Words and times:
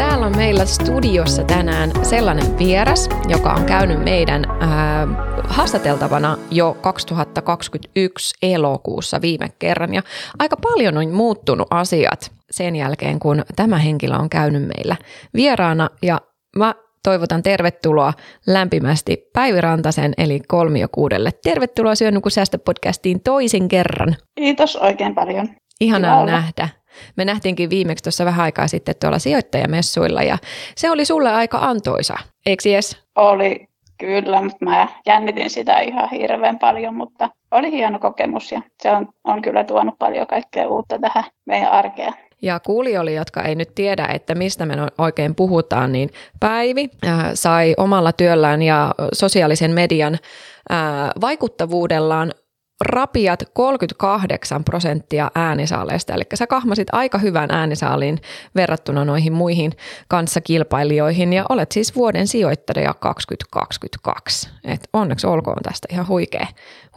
Täällä 0.00 0.26
on 0.26 0.36
meillä 0.36 0.64
studiossa 0.64 1.44
tänään 1.44 1.90
sellainen 2.02 2.58
vieras, 2.58 3.08
joka 3.28 3.52
on 3.52 3.64
käynyt 3.64 4.04
meidän 4.04 4.44
ää, 4.60 5.06
haastateltavana 5.44 6.38
jo 6.50 6.76
2021 6.80 8.34
elokuussa 8.42 9.20
viime 9.20 9.52
kerran. 9.58 9.94
Ja 9.94 10.02
aika 10.38 10.56
paljon 10.56 10.96
on 10.96 11.10
muuttunut 11.10 11.66
asiat 11.70 12.32
sen 12.50 12.76
jälkeen, 12.76 13.18
kun 13.18 13.42
tämä 13.56 13.78
henkilö 13.78 14.16
on 14.16 14.30
käynyt 14.30 14.62
meillä 14.62 14.96
vieraana. 15.34 15.88
Ja 16.02 16.20
mä 16.56 16.74
toivotan 17.04 17.42
tervetuloa 17.42 18.12
lämpimästi 18.46 19.30
Päivi 19.32 19.60
Rantasen 19.60 20.12
eli 20.18 20.40
Kolmiokuudelle. 20.48 21.30
Tervetuloa 21.42 21.94
Syön 21.94 22.20
säästöpodcastiin 22.28 23.20
toisen 23.22 23.68
kerran. 23.68 24.16
Kiitos 24.38 24.76
oikein 24.76 25.14
paljon. 25.14 25.48
Ihanaa 25.80 26.26
nähdä. 26.26 26.68
Me 27.16 27.24
nähtiinkin 27.24 27.70
viimeksi 27.70 28.04
tuossa 28.04 28.24
vähän 28.24 28.44
aikaa 28.44 28.68
sitten 28.68 28.94
tuolla 29.00 29.18
sijoittajamessuilla 29.18 30.22
ja 30.22 30.38
se 30.76 30.90
oli 30.90 31.04
sulle 31.04 31.30
aika 31.30 31.58
antoisa, 31.58 32.14
eikö 32.46 32.68
Jes? 32.68 33.02
Oli 33.16 33.68
kyllä, 33.98 34.42
mutta 34.42 34.64
mä 34.64 34.88
jännitin 35.06 35.50
sitä 35.50 35.80
ihan 35.80 36.10
hirveän 36.10 36.58
paljon, 36.58 36.94
mutta 36.94 37.30
oli 37.50 37.70
hieno 37.70 37.98
kokemus 37.98 38.52
ja 38.52 38.62
se 38.82 38.90
on, 38.90 39.08
on 39.24 39.42
kyllä 39.42 39.64
tuonut 39.64 39.94
paljon 39.98 40.26
kaikkea 40.26 40.68
uutta 40.68 40.98
tähän 40.98 41.24
meidän 41.46 41.70
arkeen. 41.70 42.14
Ja 42.42 42.60
kuulijoille, 42.60 43.12
jotka 43.12 43.42
ei 43.42 43.54
nyt 43.54 43.74
tiedä, 43.74 44.06
että 44.06 44.34
mistä 44.34 44.66
me 44.66 44.74
oikein 44.98 45.34
puhutaan, 45.34 45.92
niin 45.92 46.10
Päivi 46.40 46.88
äh, 47.06 47.30
sai 47.34 47.74
omalla 47.76 48.12
työllään 48.12 48.62
ja 48.62 48.94
sosiaalisen 49.12 49.70
median 49.70 50.14
äh, 50.14 50.78
vaikuttavuudellaan 51.20 52.32
rapiat 52.80 53.42
38 53.52 54.64
prosenttia 54.64 55.30
äänisaaleista, 55.34 56.14
eli 56.14 56.22
sä 56.34 56.46
kahmasit 56.46 56.88
aika 56.92 57.18
hyvän 57.18 57.50
äänisaalin 57.50 58.18
verrattuna 58.54 59.04
noihin 59.04 59.32
muihin 59.32 59.72
kanssakilpailijoihin, 60.08 61.32
ja 61.32 61.44
olet 61.48 61.72
siis 61.72 61.96
vuoden 61.96 62.26
sijoittaja 62.26 62.94
2022. 62.94 64.48
Et 64.64 64.88
onneksi 64.92 65.26
olkoon 65.26 65.62
tästä 65.62 65.88
ihan 65.92 66.08
huikea, 66.08 66.46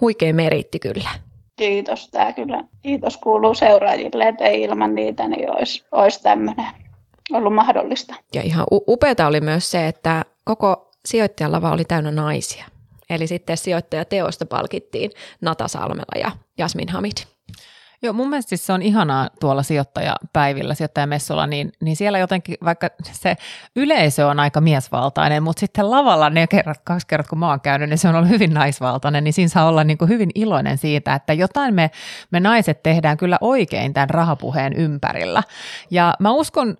huikea 0.01 0.33
meritti 0.33 0.79
kyllä. 0.79 1.09
Kiitos, 1.55 2.09
tämä 2.09 2.33
kyllä. 2.33 2.63
Kiitos 2.81 3.17
kuuluu 3.17 3.53
seuraajille, 3.53 4.27
että 4.27 4.45
ei 4.45 4.61
ilman 4.61 4.95
niitä 4.95 5.27
niin 5.27 5.51
olisi, 5.51 5.85
olisi 5.91 6.23
tämmöinen 6.23 6.67
ollut 7.31 7.53
mahdollista. 7.53 8.15
Ja 8.33 8.41
ihan 8.41 8.65
upeata 8.71 9.27
oli 9.27 9.41
myös 9.41 9.71
se, 9.71 9.87
että 9.87 10.25
koko 10.43 10.91
sijoittajalava 11.05 11.71
oli 11.71 11.85
täynnä 11.85 12.11
naisia. 12.11 12.65
Eli 13.13 13.27
sitten 13.27 13.57
sijoittajateosta 13.57 14.45
palkittiin 14.45 15.11
Nata 15.41 15.67
Salmela 15.67 16.19
ja 16.19 16.31
Jasmin 16.57 16.89
Hamid. 16.89 17.17
Joo, 18.03 18.13
mun 18.13 18.29
mielestä 18.29 18.49
siis 18.49 18.65
se 18.65 18.73
on 18.73 18.81
ihanaa 18.81 19.29
tuolla 19.39 19.63
sijoittajapäivillä, 19.63 20.73
sijoittajamessulla, 20.73 21.47
niin, 21.47 21.71
niin 21.81 21.95
siellä 21.95 22.19
jotenkin, 22.19 22.57
vaikka 22.65 22.89
se 23.11 23.35
yleisö 23.75 24.27
on 24.27 24.39
aika 24.39 24.61
miesvaltainen, 24.61 25.43
mutta 25.43 25.59
sitten 25.59 25.91
lavalla 25.91 26.29
ne 26.29 26.47
kerrat, 26.47 26.77
kaksi 26.83 27.07
kerrat 27.07 27.27
kun 27.27 27.39
mä 27.39 27.49
oon 27.49 27.61
käynyt, 27.61 27.89
niin 27.89 27.97
se 27.97 28.07
on 28.07 28.15
ollut 28.15 28.29
hyvin 28.29 28.53
naisvaltainen, 28.53 29.23
niin 29.23 29.33
siinä 29.33 29.49
saa 29.49 29.67
olla 29.67 29.83
niin 29.83 29.97
kuin 29.97 30.09
hyvin 30.09 30.29
iloinen 30.35 30.77
siitä, 30.77 31.13
että 31.13 31.33
jotain 31.33 31.73
me, 31.73 31.91
me 32.31 32.39
naiset 32.39 32.83
tehdään 32.83 33.17
kyllä 33.17 33.37
oikein 33.41 33.93
tämän 33.93 34.09
rahapuheen 34.09 34.73
ympärillä. 34.73 35.43
Ja 35.91 36.13
mä 36.19 36.31
uskon, 36.31 36.77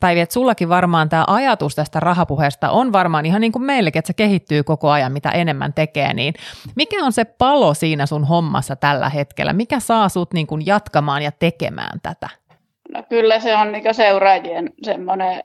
Päivi, 0.00 0.20
että 0.20 0.32
sullakin 0.32 0.68
varmaan 0.68 1.08
tämä 1.08 1.24
ajatus 1.26 1.74
tästä 1.74 2.00
rahapuheesta 2.00 2.70
on 2.70 2.92
varmaan 2.92 3.26
ihan 3.26 3.40
niin 3.40 3.52
kuin 3.52 3.62
meillekin, 3.62 3.98
että 3.98 4.06
se 4.06 4.12
kehittyy 4.12 4.62
koko 4.62 4.90
ajan, 4.90 5.12
mitä 5.12 5.30
enemmän 5.30 5.72
tekee, 5.72 6.14
niin 6.14 6.34
mikä 6.76 7.04
on 7.04 7.12
se 7.12 7.24
palo 7.24 7.74
siinä 7.74 8.06
sun 8.06 8.24
hommassa 8.24 8.76
tällä 8.76 9.08
hetkellä? 9.08 9.52
Mikä 9.52 9.80
saa 9.80 10.08
sut 10.08 10.32
niin 10.32 10.46
kuin 10.46 10.66
jatkamaan 10.66 11.22
ja 11.22 11.32
tekemään 11.32 12.00
tätä? 12.02 12.28
No 12.94 13.02
kyllä 13.08 13.40
se 13.40 13.56
on 13.56 13.72
niin 13.72 13.94
seuraajien 13.94 14.72
semmoinen 14.82 15.42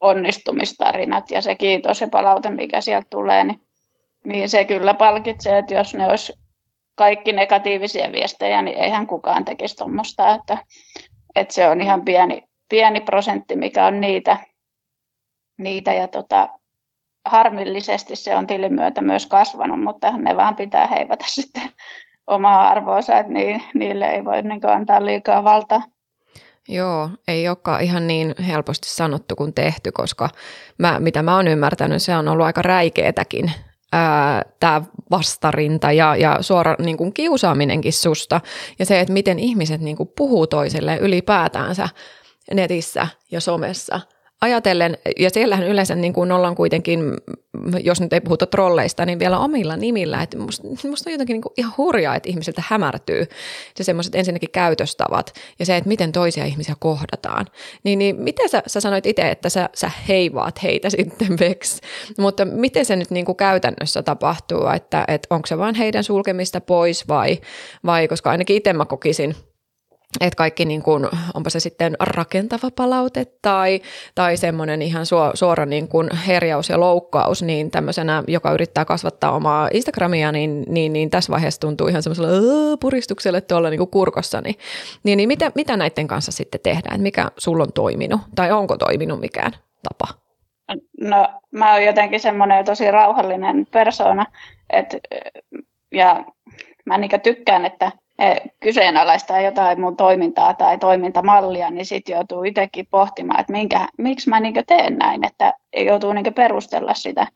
onnistumistarinat 0.00 1.30
ja 1.30 1.42
se 1.42 1.54
kiitos 1.54 2.00
ja 2.00 2.08
palaute, 2.08 2.50
mikä 2.50 2.80
sieltä 2.80 3.06
tulee, 3.10 3.44
niin, 3.44 3.60
niin 4.24 4.48
se 4.48 4.64
kyllä 4.64 4.94
palkitsee, 4.94 5.58
että 5.58 5.74
jos 5.74 5.94
ne 5.94 6.06
olisi 6.06 6.32
kaikki 6.94 7.32
negatiivisia 7.32 8.12
viestejä, 8.12 8.62
niin 8.62 8.76
eihän 8.76 9.06
kukaan 9.06 9.44
tekisi 9.44 9.76
tuommoista, 9.76 10.34
että, 10.34 10.58
että 11.34 11.54
se 11.54 11.68
on 11.68 11.80
ihan 11.80 12.04
pieni, 12.04 12.49
pieni 12.70 13.00
prosentti, 13.00 13.56
mikä 13.56 13.86
on 13.86 14.00
niitä, 14.00 14.36
niitä 15.58 15.92
ja 15.92 16.08
tota, 16.08 16.48
harmillisesti 17.26 18.16
se 18.16 18.36
on 18.36 18.46
tilin 18.46 18.74
myötä 18.74 19.00
myös 19.00 19.26
kasvanut, 19.26 19.82
mutta 19.82 20.16
ne 20.16 20.36
vaan 20.36 20.56
pitää 20.56 20.86
heivata 20.86 21.24
sitten 21.40 21.70
omaa 22.26 22.68
arvoansa, 22.68 23.18
että 23.18 23.32
niin, 23.32 23.62
niille 23.74 24.06
ei 24.06 24.24
voi 24.24 24.42
niin 24.42 24.66
antaa 24.66 25.04
liikaa 25.04 25.44
valtaa. 25.44 25.82
Joo, 26.68 27.10
ei 27.28 27.48
olekaan 27.48 27.82
ihan 27.82 28.06
niin 28.06 28.34
helposti 28.46 28.88
sanottu 28.88 29.36
kuin 29.36 29.54
tehty, 29.54 29.92
koska 29.92 30.28
mä, 30.78 31.00
mitä 31.00 31.22
mä 31.22 31.36
oon 31.36 31.48
ymmärtänyt, 31.48 32.02
se 32.02 32.16
on 32.16 32.28
ollut 32.28 32.46
aika 32.46 32.62
räikeetäkin 32.62 33.52
tämä 34.60 34.82
vastarinta 35.10 35.92
ja, 35.92 36.16
ja 36.16 36.38
suora 36.40 36.74
niin 36.78 36.96
kuin 36.96 37.12
kiusaaminenkin 37.12 37.92
susta 37.92 38.40
ja 38.78 38.86
se, 38.86 39.00
että 39.00 39.12
miten 39.12 39.38
ihmiset 39.38 39.80
niin 39.80 39.96
kuin 39.96 40.10
puhuu 40.16 40.46
toiselle 40.46 40.96
ylipäätäänsä 40.96 41.88
netissä 42.54 43.06
ja 43.30 43.40
somessa. 43.40 44.00
Ajatellen, 44.40 44.98
ja 45.18 45.30
siellähän 45.30 45.66
yleensä 45.66 45.94
niin 45.94 46.12
kuin 46.12 46.32
ollaan 46.32 46.54
kuitenkin, 46.54 47.00
jos 47.82 48.00
nyt 48.00 48.12
ei 48.12 48.20
puhuta 48.20 48.46
trolleista, 48.46 49.06
niin 49.06 49.18
vielä 49.18 49.38
omilla 49.38 49.76
nimillä. 49.76 50.22
Että 50.22 50.38
musta, 50.38 50.68
musta 50.88 51.10
on 51.10 51.12
jotenkin 51.12 51.34
niin 51.34 51.42
kuin 51.42 51.52
ihan 51.56 51.72
hurjaa, 51.78 52.16
että 52.16 52.28
ihmisiltä 52.28 52.62
hämärtyy 52.66 53.26
se 53.76 53.84
semmoiset 53.84 54.14
ensinnäkin 54.14 54.50
käytöstavat 54.50 55.34
ja 55.58 55.66
se, 55.66 55.76
että 55.76 55.88
miten 55.88 56.12
toisia 56.12 56.44
ihmisiä 56.44 56.74
kohdataan. 56.78 57.46
Niin, 57.84 57.98
niin 57.98 58.16
miten 58.16 58.48
sä, 58.48 58.62
sä 58.66 58.80
sanoit 58.80 59.06
itse, 59.06 59.30
että 59.30 59.48
sä, 59.48 59.68
sä 59.74 59.90
heivaat 60.08 60.62
heitä 60.62 60.90
sitten 60.96 61.38
veks, 61.38 61.80
mutta 62.18 62.44
miten 62.44 62.84
se 62.84 62.96
nyt 62.96 63.10
niin 63.10 63.24
kuin 63.26 63.36
käytännössä 63.36 64.02
tapahtuu, 64.02 64.66
että, 64.66 65.04
että 65.08 65.34
onko 65.34 65.46
se 65.46 65.58
vain 65.58 65.74
heidän 65.74 66.04
sulkemista 66.04 66.60
pois 66.60 67.08
vai, 67.08 67.38
vai 67.86 68.08
koska 68.08 68.30
ainakin 68.30 68.56
itse 68.56 68.72
mä 68.72 68.84
kokisin– 68.84 69.34
että 70.20 70.36
kaikki, 70.36 70.64
niin 70.64 70.82
kuin, 70.82 71.08
onpa 71.34 71.50
se 71.50 71.60
sitten 71.60 71.96
rakentava 72.00 72.70
palaute 72.76 73.26
tai, 73.42 73.80
tai 74.14 74.36
semmoinen 74.36 74.82
ihan 74.82 75.06
suora 75.34 75.66
niin 75.66 75.88
kuin 75.88 76.08
herjaus 76.26 76.68
ja 76.68 76.80
loukkaus, 76.80 77.42
niin 77.42 77.70
tämmöisenä, 77.70 78.24
joka 78.28 78.52
yrittää 78.52 78.84
kasvattaa 78.84 79.32
omaa 79.32 79.68
Instagramia, 79.72 80.32
niin, 80.32 80.64
niin, 80.68 80.92
niin 80.92 81.10
tässä 81.10 81.32
vaiheessa 81.32 81.60
tuntuu 81.60 81.88
ihan 81.88 82.02
semmoiselle 82.02 82.30
puristukselle 82.80 83.40
tuolla 83.40 83.70
niin 83.70 83.78
kuin 83.78 83.90
kurkossa. 83.90 84.40
Niin, 84.40 84.54
niin, 85.04 85.16
niin 85.16 85.28
mitä, 85.28 85.52
mitä 85.54 85.76
näiden 85.76 86.06
kanssa 86.06 86.32
sitten 86.32 86.60
tehdään? 86.62 87.00
Mikä 87.00 87.30
sulla 87.38 87.62
on 87.62 87.72
toiminut 87.72 88.20
tai 88.34 88.52
onko 88.52 88.76
toiminut 88.76 89.20
mikään 89.20 89.52
tapa? 89.88 90.14
No 91.00 91.28
mä 91.50 91.72
oon 91.72 91.84
jotenkin 91.84 92.20
semmoinen 92.20 92.64
tosi 92.64 92.90
rauhallinen 92.90 93.66
persona, 93.72 94.26
että, 94.70 94.96
ja 95.92 96.24
mä 96.86 96.98
niin 96.98 97.20
tykkään, 97.22 97.66
että 97.66 97.92
kyseenalaistaa 98.60 99.40
jotain 99.40 99.80
mun 99.80 99.96
toimintaa 99.96 100.54
tai 100.54 100.78
toimintamallia, 100.78 101.70
niin 101.70 101.86
sitten 101.86 102.12
joutuu 102.12 102.44
itsekin 102.44 102.86
pohtimaan, 102.90 103.40
että 103.40 103.52
minkä, 103.52 103.88
miksi 103.98 104.28
mä 104.28 104.40
niin 104.40 104.54
teen 104.66 104.96
näin, 104.96 105.26
että 105.26 105.54
joutuu 105.76 106.12
niin 106.12 106.34
perustella 106.34 106.94
sitä. 106.94 107.26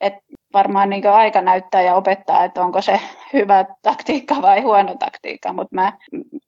Et 0.00 0.14
varmaan 0.52 0.90
niin 0.90 1.08
aika 1.08 1.42
näyttää 1.42 1.82
ja 1.82 1.94
opettaa, 1.94 2.44
että 2.44 2.64
onko 2.64 2.82
se 2.82 3.00
hyvä 3.32 3.64
taktiikka 3.82 4.42
vai 4.42 4.60
huono 4.60 4.94
taktiikka, 4.94 5.52
mutta 5.52 5.74
mä 5.74 5.92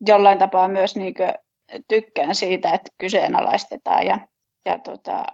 jollain 0.06 0.38
tapaa 0.38 0.68
myös 0.68 0.96
niin 0.96 1.14
tykkään 1.88 2.34
siitä, 2.34 2.70
että 2.70 2.92
kyseenalaistetaan 2.98 4.06
ja, 4.06 4.18
ja 4.64 4.78
tota, 4.78 5.24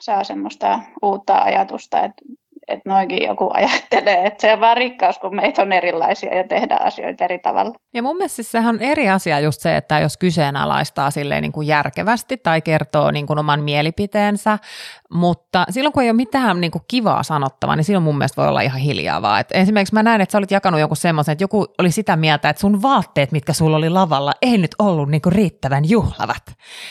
saa 0.00 0.24
semmoista 0.24 0.80
uutta 1.02 1.42
ajatusta, 1.42 2.04
että 2.04 2.22
että 2.70 2.90
noinkin 2.90 3.22
joku 3.22 3.50
ajattelee, 3.54 4.26
että 4.26 4.40
se 4.40 4.52
on 4.52 4.60
vaan 4.60 4.76
rikkaus, 4.76 5.18
kun 5.18 5.36
meitä 5.36 5.62
on 5.62 5.72
erilaisia 5.72 6.36
ja 6.36 6.48
tehdään 6.48 6.86
asioita 6.86 7.24
eri 7.24 7.38
tavalla. 7.38 7.72
Ja 7.94 8.02
mun 8.02 8.16
mielestä 8.16 8.36
siis 8.36 8.50
sehän 8.50 8.74
on 8.74 8.82
eri 8.82 9.08
asia 9.08 9.40
just 9.40 9.60
se, 9.60 9.76
että 9.76 9.98
jos 9.98 10.16
kyseenalaistaa 10.16 11.10
silleen 11.10 11.42
niin 11.42 11.52
kuin 11.52 11.66
järkevästi 11.66 12.36
tai 12.36 12.62
kertoo 12.62 13.10
niin 13.10 13.26
kuin 13.26 13.38
oman 13.38 13.62
mielipiteensä, 13.62 14.58
mutta 15.12 15.64
silloin 15.70 15.92
kun 15.92 16.02
ei 16.02 16.10
ole 16.10 16.16
mitään 16.16 16.60
niin 16.60 16.70
kuin 16.70 16.84
kivaa 16.88 17.22
sanottavaa, 17.22 17.76
niin 17.76 17.84
silloin 17.84 18.02
mun 18.02 18.18
mielestä 18.18 18.42
voi 18.42 18.48
olla 18.48 18.60
ihan 18.60 18.80
hiljaa 18.80 19.22
vaan. 19.22 19.40
Et 19.40 19.48
esimerkiksi 19.52 19.94
mä 19.94 20.02
näin, 20.02 20.20
että 20.20 20.32
sä 20.32 20.38
olit 20.38 20.50
jakanut 20.50 20.80
jonkun 20.80 20.96
semmoisen, 20.96 21.32
että 21.32 21.44
joku 21.44 21.66
oli 21.78 21.90
sitä 21.90 22.16
mieltä, 22.16 22.48
että 22.48 22.60
sun 22.60 22.82
vaatteet, 22.82 23.32
mitkä 23.32 23.52
sulla 23.52 23.76
oli 23.76 23.90
lavalla, 23.90 24.32
ei 24.42 24.58
nyt 24.58 24.74
ollut 24.78 25.10
niin 25.10 25.22
kuin 25.22 25.32
riittävän 25.32 25.88
juhlavat. 25.88 26.42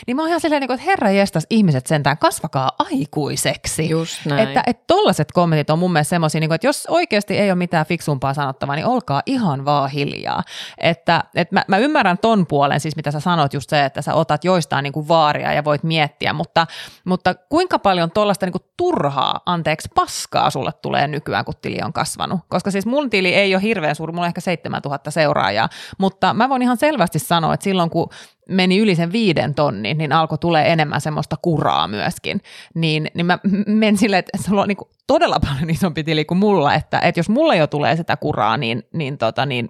Niin 0.07 0.15
mä 0.15 0.21
oon 0.21 0.29
ihan 0.29 0.41
silleen, 0.41 0.59
niin 0.59 0.67
kuin, 0.67 0.75
että 0.75 0.89
herra 0.89 1.11
jestas, 1.11 1.47
ihmiset 1.49 1.87
sentään 1.87 2.17
kasvakaa 2.17 2.71
aikuiseksi. 2.79 3.89
Just 3.89 4.25
näin. 4.25 4.47
Että, 4.47 4.63
että 4.67 4.83
tollaset 4.87 5.31
kommentit 5.31 5.68
kommentit 5.69 5.73
on 5.73 5.79
mun 5.79 5.93
mielestä 5.93 6.09
semmoisia, 6.09 6.41
niin 6.41 6.53
että 6.53 6.67
jos 6.67 6.87
oikeasti 6.89 7.37
ei 7.37 7.51
ole 7.51 7.57
mitään 7.57 7.85
fiksumpaa 7.85 8.33
sanottavaa, 8.33 8.75
niin 8.75 8.85
olkaa 8.85 9.21
ihan 9.25 9.65
vaan 9.65 9.89
hiljaa. 9.89 10.43
Että, 10.77 11.23
että 11.35 11.55
mä, 11.55 11.65
mä 11.67 11.77
ymmärrän 11.77 12.17
ton 12.17 12.45
puolen, 12.47 12.79
siis 12.79 12.95
mitä 12.95 13.11
sä 13.11 13.19
sanot, 13.19 13.53
just 13.53 13.69
se, 13.69 13.85
että 13.85 14.01
sä 14.01 14.13
otat 14.13 14.43
joistain 14.43 14.83
niin 14.83 14.93
kuin 14.93 15.07
vaaria 15.07 15.53
ja 15.53 15.63
voit 15.63 15.83
miettiä, 15.83 16.33
mutta, 16.33 16.67
mutta 17.05 17.35
kuinka 17.49 17.79
paljon 17.79 18.11
tuollaista 18.11 18.45
niin 18.45 18.65
turhaa, 18.77 19.39
anteeksi, 19.45 19.89
paskaa 19.95 20.49
sulle 20.49 20.71
tulee 20.81 21.07
nykyään, 21.07 21.45
kun 21.45 21.53
tili 21.61 21.79
on 21.83 21.93
kasvanut? 21.93 22.39
Koska 22.49 22.71
siis 22.71 22.85
mun 22.85 23.09
tili 23.09 23.33
ei 23.33 23.55
ole 23.55 23.61
hirveän 23.61 23.95
suuri, 23.95 24.13
mulla 24.13 24.25
on 24.25 24.27
ehkä 24.27 24.41
7000 24.41 25.11
seuraajaa, 25.11 25.69
mutta 25.97 26.33
mä 26.33 26.49
voin 26.49 26.61
ihan 26.61 26.77
selvästi 26.77 27.19
sanoa, 27.19 27.53
että 27.53 27.63
silloin 27.63 27.89
kun 27.89 28.09
meni 28.49 28.77
yli 28.77 28.95
sen 28.95 29.11
viiden 29.11 29.55
tonnin, 29.55 29.97
niin 29.97 30.11
alkoi 30.11 30.37
tulee 30.37 30.71
enemmän 30.71 31.01
semmoista 31.01 31.35
kuraa 31.41 31.87
myöskin. 31.87 32.41
Niin, 32.75 33.07
niin 33.13 33.25
mä 33.25 33.39
menen 33.67 33.97
silleen, 33.97 34.19
että 34.19 34.47
sulla 34.47 34.61
on 34.61 34.67
niin 34.67 34.77
todella 35.07 35.39
paljon 35.39 35.69
isompi 35.69 36.03
tili 36.03 36.25
kuin 36.25 36.37
mulla, 36.37 36.73
että, 36.73 36.99
että 36.99 37.19
jos 37.19 37.29
mulla 37.29 37.55
jo 37.55 37.67
tulee 37.67 37.95
sitä 37.95 38.17
kuraa, 38.17 38.57
niin, 38.57 38.83
niin, 38.93 39.17
tota, 39.17 39.45
niin 39.45 39.69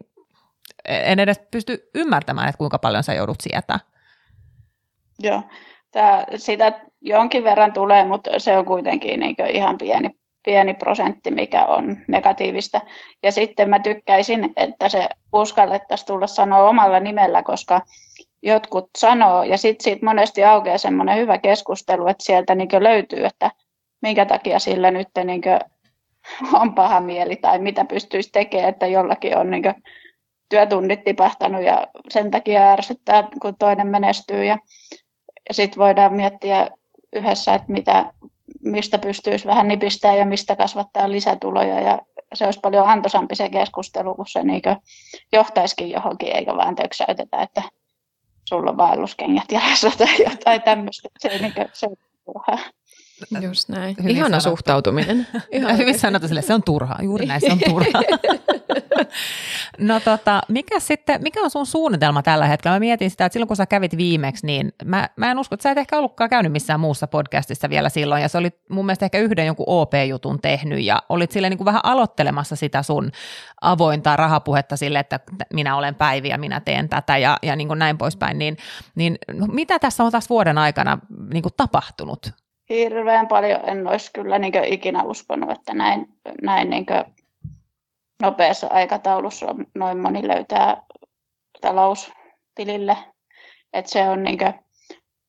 en 0.86 1.20
edes 1.20 1.42
pysty 1.52 1.90
ymmärtämään, 1.96 2.50
että 2.50 2.58
kuinka 2.58 2.80
paljon 2.80 3.04
sä 3.04 3.14
joudut 3.14 3.42
sietää. 3.42 3.80
Joo, 5.20 5.42
Tää, 5.92 6.26
sitä 6.36 6.82
jonkin 7.02 7.44
verran 7.44 7.74
tulee, 7.74 8.06
mutta 8.06 8.40
se 8.40 8.58
on 8.58 8.66
kuitenkin 8.66 9.20
niin 9.20 9.36
ihan 9.54 9.78
pieni, 9.78 10.10
pieni 10.46 10.74
prosentti, 10.74 11.32
mikä 11.32 11.66
on 11.66 11.98
negatiivista. 12.08 12.82
Ja 13.24 13.32
sitten 13.32 13.70
mä 13.70 13.80
tykkäisin, 13.80 14.54
että 14.56 14.90
se 14.90 15.10
uskallettaisiin 15.34 16.08
tulla 16.08 16.28
sanoa 16.28 16.70
omalla 16.70 17.00
nimellä, 17.00 17.44
koska 17.44 17.82
jotkut 18.44 18.90
sanoo, 18.98 19.44
ja 19.44 19.58
sitten 19.58 19.84
siitä 19.84 20.06
monesti 20.06 20.44
aukeaa 20.44 20.78
semmoinen 20.78 21.18
hyvä 21.18 21.38
keskustelu, 21.38 22.08
että 22.08 22.24
sieltä 22.24 22.56
niin 22.56 22.70
löytyy, 22.80 23.26
että 23.26 23.52
minkä 24.02 24.26
takia 24.26 24.60
sillä 24.60 24.92
nyt 24.92 25.08
niin 25.24 25.42
on 26.54 26.76
paha 26.76 27.02
mieli 27.02 27.36
tai 27.36 27.60
mitä 27.60 27.86
pystyisi 27.86 28.30
tekemään, 28.32 28.70
että 28.70 28.88
jollakin 28.88 29.38
on 29.38 29.50
niin 29.50 29.64
työtunnit 30.50 31.04
tipahtanut 31.04 31.64
ja 31.64 31.88
sen 32.10 32.32
takia 32.32 32.72
ärsyttää, 32.72 33.28
kun 33.42 33.56
toinen 33.60 33.88
menestyy. 33.88 34.46
Ja, 34.46 34.58
ja 35.50 35.54
sitten 35.54 35.80
voidaan 35.80 36.14
miettiä 36.14 36.68
yhdessä, 37.14 37.54
että 37.54 37.72
mitä, 37.72 38.14
mistä 38.64 38.98
pystyisi 38.98 39.48
vähän 39.48 39.68
nipistää 39.68 40.16
ja 40.16 40.26
mistä 40.26 40.56
kasvattaa 40.56 41.12
lisätuloja. 41.12 41.80
Ja 41.80 42.00
se 42.34 42.46
olisi 42.46 42.60
paljon 42.60 42.88
antoisampi 42.88 43.36
se 43.36 43.50
keskustelu, 43.50 44.16
kun 44.16 44.28
se 44.28 44.44
niin 44.44 44.62
johtaisikin 45.34 45.92
johonkin, 45.92 46.36
eikä 46.36 46.56
vaan 46.56 46.76
töksäytetä, 46.76 47.42
että 47.42 47.62
sulla 48.50 48.72
on 48.72 48.78
vaelluskengät 48.78 49.52
jalassa 49.52 49.92
tai 49.98 50.24
jotain 50.30 50.62
tämmöistä. 50.62 51.10
Se, 51.20 51.30
niin 51.30 51.54
kuin, 51.54 51.68
se 51.74 51.86
on 51.86 51.96
turhaa. 52.26 52.60
Just 53.42 53.70
näin. 53.70 53.96
Hyvin 54.00 54.16
Ihana 54.16 54.40
sanottu. 54.40 54.50
suhtautuminen. 54.50 55.28
Ihan 55.52 55.78
hyvin 55.78 56.00
sanottu 56.00 56.28
sille, 56.28 56.42
se 56.42 56.54
on 56.54 56.64
turhaa. 56.64 57.00
Juuri 57.02 57.26
näin, 57.26 57.42
se 57.42 57.52
on 57.52 57.60
turhaa. 57.70 58.02
no 59.80 60.00
tota, 60.00 60.42
mikä 60.48 60.80
sitten, 60.80 61.24
mikä 61.24 61.42
on 61.42 61.50
sun 61.50 61.66
suunnitelma 61.66 62.24
tällä 62.24 62.48
hetkellä? 62.48 62.76
Mä 62.76 62.80
mietin 62.80 63.10
sitä, 63.10 63.26
että 63.26 63.34
silloin 63.34 63.48
kun 63.48 63.58
sä 63.58 63.66
kävit 63.66 63.98
viimeksi, 63.98 64.46
niin 64.46 64.74
mä, 64.86 65.10
mä 65.16 65.32
en 65.32 65.40
usko, 65.40 65.54
että 65.56 65.64
sä 65.64 65.72
et 65.72 65.78
ehkä 65.78 65.98
ollutkaan 65.98 66.30
käynyt 66.30 66.52
missään 66.52 66.80
muussa 66.80 67.08
podcastissa 67.08 67.70
vielä 67.70 67.90
silloin, 67.90 68.22
ja 68.22 68.28
sä 68.28 68.38
olit 68.38 68.56
mun 68.70 68.86
mielestä 68.86 69.06
ehkä 69.06 69.20
yhden 69.20 69.46
jonkun 69.46 69.66
OP-jutun 69.68 70.42
tehnyt, 70.42 70.84
ja 70.84 71.02
olit 71.10 71.32
sille 71.32 71.50
niin 71.50 71.58
kuin 71.58 71.66
vähän 71.66 71.86
aloittelemassa 71.86 72.56
sitä 72.56 72.84
sun 72.84 73.12
avointa 73.62 74.16
rahapuhetta 74.16 74.78
sille, 74.78 75.00
että 75.00 75.20
minä 75.54 75.76
olen 75.76 75.96
Päivi 75.96 76.30
ja 76.30 76.38
minä 76.38 76.60
teen 76.60 76.90
tätä, 76.90 77.18
ja, 77.18 77.38
ja 77.44 77.56
niin 77.56 77.68
kuin 77.68 77.80
näin 77.80 77.98
poispäin, 77.98 78.40
niin, 78.40 78.58
niin 78.96 79.18
no, 79.34 79.48
mitä 79.48 79.80
tässä 79.80 80.04
on 80.04 80.12
taas 80.12 80.30
vuoden 80.30 80.58
aikana 80.58 81.00
niin 81.34 81.44
kuin 81.44 81.54
tapahtunut? 81.58 82.32
Hirveän 82.70 83.28
paljon 83.28 83.70
en 83.70 83.88
olisi 83.88 84.12
kyllä 84.14 84.40
niin 84.40 84.64
ikinä 84.66 85.04
uskonut, 85.04 85.52
että 85.52 85.74
näin, 85.74 86.08
näin 86.42 86.70
niin 86.70 86.86
nopeassa 88.22 88.68
aikataulussa 88.68 89.56
noin 89.76 89.98
moni 89.98 90.28
löytää 90.28 90.84
taloustilille. 91.62 92.98
että 93.74 93.92
se 93.92 94.10
on 94.10 94.24
niin 94.24 94.38
kuin, 94.38 94.54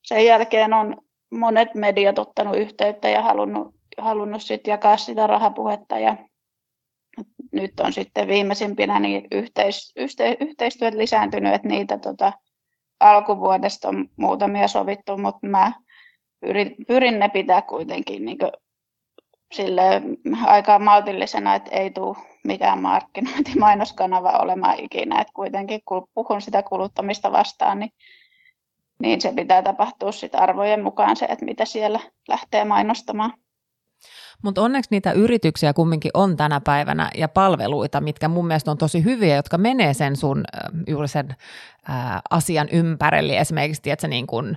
sen 0.02 0.25
jälkeen 0.25 0.72
on 0.75 0.96
monet 1.31 1.75
mediat 1.75 2.19
ottanut 2.19 2.56
yhteyttä 2.56 3.08
ja 3.08 3.22
halunnut, 3.22 3.75
halunnut 3.98 4.43
sit 4.43 4.66
jakaa 4.66 4.96
sitä 4.96 5.26
rahapuhetta 5.26 5.98
ja 5.98 6.16
nyt 7.52 7.81
on 7.81 7.93
sitten 7.93 8.28
viimeisimpinä 8.28 9.00
niin 9.00 9.28
yhteis, 9.31 9.93
yhte, 9.96 10.36
yhteistyöt 10.40 10.94
lisääntynyt, 10.94 11.54
että 11.54 11.69
niitä 11.69 11.98
tota, 11.98 12.32
alkuvuodesta 13.00 13.88
on 13.88 14.08
muutamia 14.16 14.69
sovittu, 14.69 15.19
mutta 15.19 15.46
mä 15.46 15.72
pyrin, 16.40 16.75
pyrin 16.88 17.19
ne 17.19 17.28
pitää 17.28 17.62
kuitenkin 17.62 18.25
niin 18.25 18.38
sille 19.52 20.02
aika 20.46 20.78
maltillisena, 20.78 21.54
että 21.54 21.70
ei 21.70 21.90
tule 21.90 22.16
mikään 22.44 22.82
markkinointimainoskanava 22.82 24.31
olemaan 24.31 24.78
ikinä. 24.78 25.20
Että 25.20 25.32
kuitenkin 25.32 25.81
kun 25.84 26.06
puhun 26.14 26.42
sitä 26.42 26.62
kuluttamista 26.62 27.32
vastaan, 27.32 27.78
niin, 27.78 27.92
niin 29.02 29.20
se 29.20 29.32
pitää 29.37 29.62
tapahtua 29.62 30.12
sitä 30.12 30.38
arvojen 30.38 30.82
mukaan 30.82 31.16
se, 31.16 31.25
että 31.25 31.44
mitä 31.44 31.64
siellä 31.64 32.00
lähtee 32.28 32.64
mainostamaan. 32.64 33.32
Mutta 34.43 34.62
onneksi 34.62 34.88
niitä 34.90 35.12
yrityksiä 35.12 35.72
kumminkin 35.72 36.10
on 36.14 36.36
tänä 36.36 36.60
päivänä 36.60 37.10
ja 37.14 37.28
palveluita, 37.28 38.00
mitkä 38.00 38.28
mun 38.28 38.46
mielestä 38.46 38.70
on 38.70 38.78
tosi 38.78 39.04
hyviä, 39.04 39.36
jotka 39.36 39.58
menee 39.58 39.94
sen 39.94 40.16
sun 40.16 40.44
juuri 40.86 41.08
sen 41.08 41.31
ä, 41.31 42.20
asian 42.31 42.69
ympärille. 42.69 43.38
Esimerkiksi, 43.38 43.90
että 43.90 44.08
niin 44.08 44.26
kun, 44.26 44.56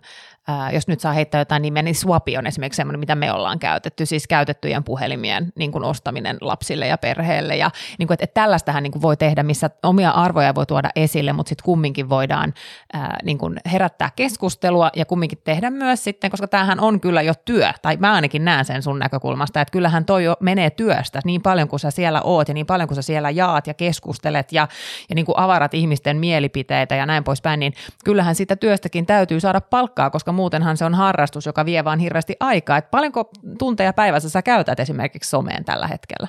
äh, 0.49 0.73
jos 0.73 0.87
nyt 0.87 0.99
saa 0.99 1.13
heittää 1.13 1.41
jotain 1.41 1.61
nimeä, 1.61 1.83
niin 1.83 1.95
Swapi 1.95 2.37
on 2.37 2.47
esimerkiksi 2.47 2.77
semmoinen, 2.77 2.99
mitä 2.99 3.15
me 3.15 3.33
ollaan 3.33 3.59
käytetty, 3.59 4.05
siis 4.05 4.27
käytettyjen 4.27 4.83
puhelimien 4.83 5.53
niin 5.55 5.71
kuin 5.71 5.83
ostaminen 5.83 6.37
lapsille 6.41 6.87
ja 6.87 6.97
perheelle. 6.97 7.55
Ja 7.55 7.71
niin 7.99 8.07
kuin, 8.07 8.15
että, 8.15 8.23
että 8.23 8.41
tällaistähän 8.41 8.83
niin 8.83 8.91
kuin 8.91 9.01
voi 9.01 9.17
tehdä, 9.17 9.43
missä 9.43 9.69
omia 9.83 10.09
arvoja 10.09 10.55
voi 10.55 10.65
tuoda 10.65 10.89
esille, 10.95 11.33
mutta 11.33 11.49
sitten 11.49 11.65
kumminkin 11.65 12.09
voidaan 12.09 12.53
äh, 12.95 13.09
niin 13.23 13.37
kuin 13.37 13.57
herättää 13.71 14.09
keskustelua 14.15 14.89
ja 14.95 15.05
kumminkin 15.05 15.41
tehdä 15.43 15.69
myös 15.69 16.03
sitten, 16.03 16.31
koska 16.31 16.47
tämähän 16.47 16.79
on 16.79 16.99
kyllä 16.99 17.21
jo 17.21 17.33
työ, 17.45 17.71
tai 17.81 17.97
mä 17.97 18.13
ainakin 18.13 18.45
näen 18.45 18.65
sen 18.65 18.83
sun 18.83 18.99
näkökulmasta, 18.99 19.61
että 19.61 19.71
kyllähän 19.71 20.05
toi 20.05 20.23
jo 20.23 20.35
menee 20.39 20.69
työstä 20.69 21.19
niin 21.25 21.41
paljon 21.41 21.67
kuin 21.67 21.79
sä 21.79 21.91
siellä 21.91 22.21
oot 22.21 22.47
ja 22.47 22.53
niin 22.53 22.65
paljon 22.65 22.87
kuin 22.87 22.95
sä 22.95 23.01
siellä 23.01 23.29
jaat 23.29 23.67
ja 23.67 23.73
keskustelet 23.73 24.51
ja, 24.51 24.67
ja 25.09 25.15
niin 25.15 25.25
kuin 25.25 25.39
avarat 25.39 25.73
ihmisten 25.73 26.17
mielipiteitä 26.17 26.95
ja 26.95 27.05
näin 27.05 27.23
poispäin, 27.23 27.59
niin 27.59 27.73
kyllähän 28.05 28.35
sitä 28.35 28.55
työstäkin 28.55 29.05
täytyy 29.05 29.39
saada 29.39 29.61
palkkaa, 29.61 30.09
koska 30.09 30.32
muutenhan 30.33 30.77
se 30.77 30.85
on 30.85 30.93
harrastus, 30.93 31.45
joka 31.45 31.65
vie 31.65 31.83
vaan 31.83 31.99
hirveästi 31.99 32.35
aikaa. 32.39 32.77
Et 32.77 32.91
paljonko 32.91 33.29
tunteja 33.59 33.93
päivässä 33.93 34.29
sä 34.29 34.41
käytät 34.41 34.79
esimerkiksi 34.79 35.29
someen 35.29 35.65
tällä 35.65 35.87
hetkellä? 35.87 36.27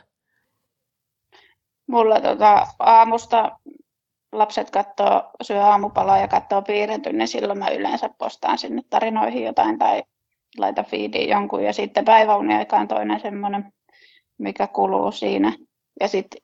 Mulla 1.87 2.21
tota, 2.21 2.67
aamusta 2.79 3.59
lapset 4.33 4.71
katsoo, 4.71 5.31
syö 5.43 5.63
aamupalaa 5.63 6.19
ja 6.19 6.29
katsoo 6.29 6.63
piirretyn, 6.63 7.19
niin 7.19 7.29
silloin 7.29 7.59
mä 7.59 7.69
yleensä 7.69 8.11
postaan 8.19 8.59
sinne 8.59 8.83
tarinoihin 8.91 9.45
jotain 9.45 9.79
tai 9.79 10.03
laita 10.59 10.83
feediin 10.83 11.29
jonkun. 11.29 11.65
Ja 11.65 11.73
sitten 11.73 12.05
päiväuniaika 12.05 12.77
on 12.77 12.89
toinen 12.89 13.21
semmoinen, 13.21 13.73
mikä 14.39 14.67
kuluu 14.67 15.13
siinä. 15.13 15.53
Ja 16.01 16.09
sitten 16.09 16.41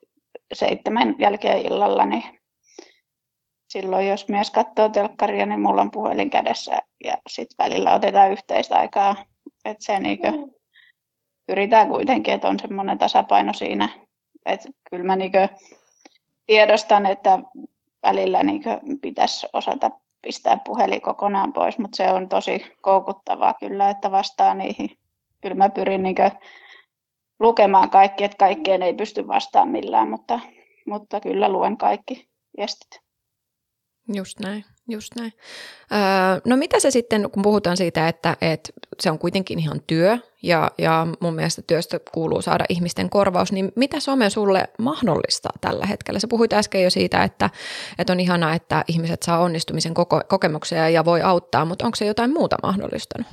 seitsemän 0.53 1.15
jälkeen 1.19 1.65
illalla, 1.65 2.05
niin 2.05 2.23
silloin 3.71 4.07
jos 4.07 4.27
mies 4.27 4.51
katsoo 4.51 4.89
telkkaria, 4.89 5.45
niin 5.45 5.61
mulla 5.61 5.81
on 5.81 5.91
puhelin 5.91 6.29
kädessä 6.29 6.79
ja 7.03 7.17
sitten 7.29 7.65
välillä 7.65 7.93
otetaan 7.93 8.31
yhteistä 8.31 8.75
aikaa. 8.75 9.15
Että 9.65 9.85
se 9.85 9.99
niinkö, 9.99 10.31
pyritään 11.47 11.89
kuitenkin, 11.89 12.33
että 12.33 12.47
on 12.47 12.59
semmoinen 12.59 12.97
tasapaino 12.97 13.53
siinä. 13.53 13.89
Että 14.45 14.69
kyllä 14.89 15.03
mä 15.03 15.15
niinkö 15.15 15.47
tiedostan, 16.45 17.05
että 17.05 17.39
välillä 18.03 18.43
niinkö 18.43 18.79
pitäisi 19.01 19.47
osata 19.53 19.91
pistää 20.21 20.57
puhelin 20.65 21.01
kokonaan 21.01 21.53
pois, 21.53 21.77
mutta 21.77 21.95
se 21.95 22.11
on 22.11 22.29
tosi 22.29 22.65
koukuttavaa 22.81 23.53
kyllä, 23.53 23.89
että 23.89 24.11
vastaa 24.11 24.53
niihin. 24.53 24.89
Kyllä 25.41 25.55
mä 25.55 25.69
pyrin 25.69 26.03
niinkö 26.03 26.31
lukemaan 27.39 27.89
kaikki, 27.89 28.23
että 28.23 28.37
kaikkeen 28.37 28.83
ei 28.83 28.93
pysty 28.93 29.27
vastaamaan 29.27 29.71
millään, 29.71 30.09
mutta, 30.09 30.39
mutta 30.87 31.19
kyllä 31.19 31.49
luen 31.49 31.77
kaikki 31.77 32.29
viestit. 32.57 33.10
Just 34.13 34.39
näin, 34.39 34.65
just 34.89 35.15
näin. 35.15 35.33
Öö, 35.91 36.41
no 36.45 36.57
mitä 36.57 36.79
se 36.79 36.91
sitten, 36.91 37.29
kun 37.31 37.43
puhutaan 37.43 37.77
siitä, 37.77 38.07
että, 38.07 38.37
että 38.41 38.69
se 38.99 39.11
on 39.11 39.19
kuitenkin 39.19 39.59
ihan 39.59 39.81
työ 39.87 40.17
ja, 40.43 40.71
ja 40.77 41.07
mun 41.19 41.35
mielestä 41.35 41.61
työstä 41.61 41.99
kuuluu 42.13 42.41
saada 42.41 42.65
ihmisten 42.69 43.09
korvaus, 43.09 43.51
niin 43.51 43.71
mitä 43.75 43.99
some 43.99 44.29
sulle 44.29 44.67
mahdollistaa 44.79 45.51
tällä 45.61 45.85
hetkellä? 45.85 46.19
Sä 46.19 46.27
puhuit 46.27 46.53
äsken 46.53 46.83
jo 46.83 46.89
siitä, 46.89 47.23
että, 47.23 47.49
että 47.99 48.13
on 48.13 48.19
ihanaa, 48.19 48.53
että 48.53 48.83
ihmiset 48.87 49.23
saa 49.23 49.39
onnistumisen 49.39 49.93
koko, 49.93 50.21
kokemuksia 50.27 50.89
ja 50.89 51.05
voi 51.05 51.21
auttaa, 51.21 51.65
mutta 51.65 51.85
onko 51.85 51.95
se 51.95 52.05
jotain 52.05 52.33
muuta 52.33 52.57
mahdollistanut? 52.63 53.27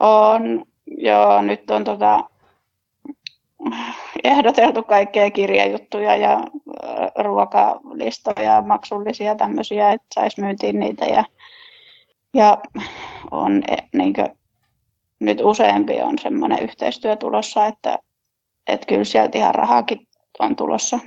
On, 0.00 0.64
joo, 0.86 1.42
nyt 1.42 1.70
on 1.70 1.84
tota, 1.84 2.24
ehdoteltu 4.24 4.82
kaikkea 4.82 5.30
kirjajuttuja 5.30 6.16
ja 6.16 6.40
ruokalistoja, 7.18 8.62
maksullisia 8.62 9.34
tämmöisiä, 9.34 9.92
että 9.92 10.06
saisi 10.14 10.40
myyntiin 10.40 10.80
niitä. 10.80 11.04
Ja, 11.04 11.24
ja 12.34 12.58
on 13.30 13.62
e, 13.68 13.76
niin 13.92 14.14
kuin, 14.14 14.28
nyt 15.20 15.40
useampi 15.40 16.00
on 16.00 16.18
semmoinen 16.18 16.62
yhteistyö 16.62 17.16
tulossa, 17.16 17.66
että, 17.66 17.98
et 18.66 18.86
kyllä 18.86 19.04
sieltä 19.04 19.38
ihan 19.38 19.54
rahaakin 19.54 20.08
on 20.38 20.56
tulossa. 20.56 20.98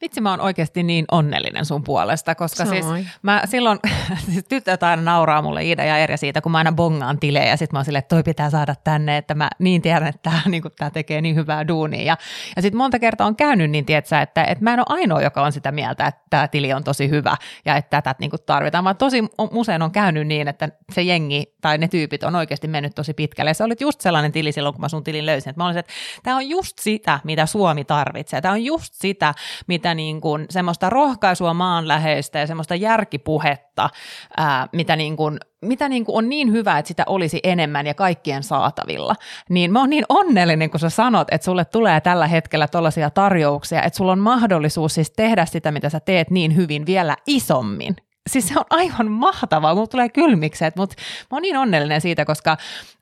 Vitsi, 0.00 0.20
mä 0.20 0.30
oon 0.30 0.40
oikeasti 0.40 0.82
niin 0.82 1.04
onnellinen 1.10 1.64
sun 1.64 1.84
puolesta, 1.84 2.34
koska 2.34 2.64
Samoin. 2.64 2.84
siis 2.84 3.16
mä 3.22 3.42
silloin, 3.44 3.78
siis 4.30 4.44
tytöt 4.48 4.82
aina 4.82 5.02
nauraa 5.02 5.42
mulle 5.42 5.64
Iida 5.64 5.84
ja 5.84 5.98
Erja 5.98 6.16
siitä, 6.16 6.40
kun 6.40 6.52
mä 6.52 6.58
aina 6.58 6.72
bongaan 6.72 7.20
tilejä 7.20 7.44
ja 7.44 7.56
sit 7.56 7.72
mä 7.72 7.78
oon 7.78 7.84
silleen, 7.84 7.98
että 7.98 8.16
toi 8.16 8.22
pitää 8.22 8.50
saada 8.50 8.74
tänne, 8.84 9.16
että 9.16 9.34
mä 9.34 9.50
niin 9.58 9.82
tiedän, 9.82 10.08
että 10.08 10.30
tää, 10.30 10.40
niin 10.46 10.62
tää 10.78 10.90
tekee 10.90 11.20
niin 11.20 11.34
hyvää 11.34 11.68
duunia. 11.68 12.02
Ja, 12.02 12.16
ja 12.56 12.62
sitten 12.62 12.78
monta 12.78 12.98
kertaa 12.98 13.26
on 13.26 13.36
käynyt 13.36 13.70
niin, 13.70 13.84
tietsä, 13.84 14.22
että, 14.22 14.44
että 14.44 14.64
mä 14.64 14.72
en 14.72 14.78
ole 14.78 14.86
ainoa, 14.88 15.22
joka 15.22 15.42
on 15.42 15.52
sitä 15.52 15.72
mieltä, 15.72 16.06
että 16.06 16.20
tämä 16.30 16.48
tili 16.48 16.72
on 16.72 16.84
tosi 16.84 17.10
hyvä 17.10 17.36
ja 17.64 17.76
että 17.76 18.02
tätä 18.02 18.14
niin 18.18 18.30
tarvitaan, 18.46 18.84
vaan 18.84 18.96
tosi 18.96 19.24
usein 19.38 19.82
on 19.82 19.90
käynyt 19.90 20.26
niin, 20.26 20.48
että 20.48 20.68
se 20.92 21.02
jengi 21.02 21.54
tai 21.60 21.78
ne 21.78 21.88
tyypit 21.88 22.22
on 22.22 22.36
oikeasti 22.36 22.68
mennyt 22.68 22.94
tosi 22.94 23.14
pitkälle. 23.14 23.50
Ja 23.50 23.54
se 23.54 23.64
oli 23.64 23.74
just 23.80 24.00
sellainen 24.00 24.32
tili 24.32 24.52
silloin, 24.52 24.74
kun 24.74 24.80
mä 24.80 24.88
sun 24.88 25.04
tilin 25.04 25.26
löysin, 25.26 25.50
että 25.50 25.60
mä 25.60 25.66
olisin, 25.66 25.80
että 25.80 25.92
tämä 26.22 26.36
on 26.36 26.48
just 26.48 26.78
sitä, 26.78 27.20
mitä 27.24 27.46
Suomi 27.46 27.84
tarvitsee. 27.84 28.40
Tämä 28.40 28.54
on 28.54 28.64
just 28.64 28.94
sitä, 28.94 29.34
mitä 29.66 29.94
niin 29.94 30.20
kuin, 30.20 30.46
semmoista 30.50 30.90
rohkaisua 30.90 31.54
maanläheistä 31.54 32.38
ja 32.38 32.46
semmoista 32.46 32.74
järkipuhetta, 32.74 33.90
ää, 34.36 34.68
mitä, 34.72 34.96
niin 34.96 35.16
kuin, 35.16 35.38
mitä 35.62 35.88
niin 35.88 36.04
kuin 36.04 36.16
on 36.16 36.28
niin 36.28 36.52
hyvä, 36.52 36.78
että 36.78 36.88
sitä 36.88 37.02
olisi 37.06 37.40
enemmän 37.42 37.86
ja 37.86 37.94
kaikkien 37.94 38.42
saatavilla. 38.42 39.14
Niin 39.48 39.72
mä 39.72 39.80
oon 39.80 39.90
niin 39.90 40.04
onnellinen, 40.08 40.70
kun 40.70 40.80
sä 40.80 40.90
sanot, 40.90 41.28
että 41.30 41.44
sulle 41.44 41.64
tulee 41.64 42.00
tällä 42.00 42.26
hetkellä 42.26 42.68
tällaisia 42.68 43.10
tarjouksia, 43.10 43.82
että 43.82 43.96
sulla 43.96 44.12
on 44.12 44.18
mahdollisuus 44.18 44.94
siis 44.94 45.10
tehdä 45.10 45.46
sitä, 45.46 45.72
mitä 45.72 45.88
sä 45.88 46.00
teet 46.00 46.30
niin 46.30 46.56
hyvin 46.56 46.86
vielä 46.86 47.16
isommin 47.26 47.96
siis 48.30 48.48
se 48.48 48.58
on 48.58 48.64
aivan 48.70 49.10
mahtavaa, 49.10 49.74
mulla 49.74 49.86
tulee 49.86 50.08
kylmikset, 50.08 50.76
mutta 50.76 50.96
mä 51.30 51.36
oon 51.36 51.42
niin 51.42 51.56
onnellinen 51.56 52.00
siitä, 52.00 52.24
koska 52.24 52.56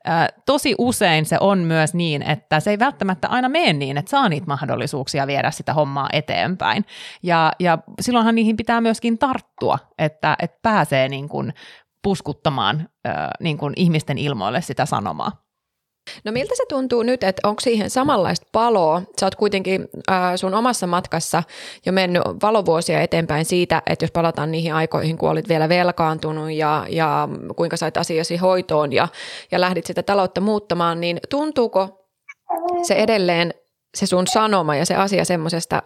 ää, 0.05 0.29
tosi 0.47 0.75
usein 0.79 1.25
se 1.25 1.37
on 1.41 1.59
myös 1.59 1.95
niin, 1.95 2.23
että 2.23 2.61
se 2.61 2.71
ei 2.71 2.79
välttämättä 2.79 3.29
aina 3.29 3.49
mene 3.49 3.73
niin, 3.73 3.99
että 3.99 4.11
saa 4.11 4.29
niitä 4.29 4.47
mahdollisuuksia 4.47 5.27
viedä 5.27 5.51
sitä 5.51 5.75
hommaa 5.75 6.09
eteenpäin. 6.13 6.85
Ja, 7.23 7.53
ja 7.59 7.79
silloinhan 8.01 8.35
niihin 8.35 8.57
pitää 8.57 8.81
myöskin 8.81 9.19
tarttua, 9.19 9.79
että, 9.99 10.37
että 10.43 10.59
pääsee 10.63 11.09
niin 11.09 11.29
kuin 11.29 11.53
puskuttamaan 12.03 12.89
ää, 13.05 13.31
niin 13.41 13.59
kuin 13.59 13.73
ihmisten 13.77 14.19
ilmoille 14.19 14.61
sitä 14.61 14.87
sanomaa. 14.87 15.42
No 16.25 16.33
miltä 16.33 16.55
se 16.57 16.65
tuntuu 16.69 17.03
nyt, 17.03 17.25
että 17.25 17.49
onko 17.49 17.61
siihen 17.61 17.91
samanlaista 17.91 18.47
paloa? 18.53 19.03
Sä 19.21 19.27
oot 19.27 19.35
kuitenkin 19.35 19.89
äh, 20.11 20.33
sun 20.37 20.55
omassa 20.55 20.87
matkassa 20.87 21.43
jo 21.87 21.93
mennyt 21.93 22.23
valovuosia 22.43 23.01
eteenpäin 23.01 23.45
siitä, 23.45 23.83
että 23.87 24.05
jos 24.05 24.11
palataan 24.11 24.51
niihin 24.51 24.75
aikoihin, 24.75 25.19
kun 25.19 25.31
olit 25.31 25.49
vielä 25.49 25.69
velkaantunut 25.69 26.51
ja, 26.51 26.87
ja 26.89 27.29
kuinka 27.57 27.77
sait 27.77 27.97
asiasi 27.97 28.37
hoitoon 28.37 28.93
ja, 28.93 29.09
ja 29.51 29.61
lähdit 29.61 29.87
sitä 29.87 30.03
taloutta 30.03 30.41
muuttamaan, 30.41 31.01
niin 31.01 31.21
tuntuuko 31.31 32.09
se 32.83 32.95
edelleen 32.95 33.55
se 33.97 34.07
sun 34.07 34.27
sanoma 34.27 34.77
ja 34.77 34.87
se 34.87 34.95
asia 34.95 35.25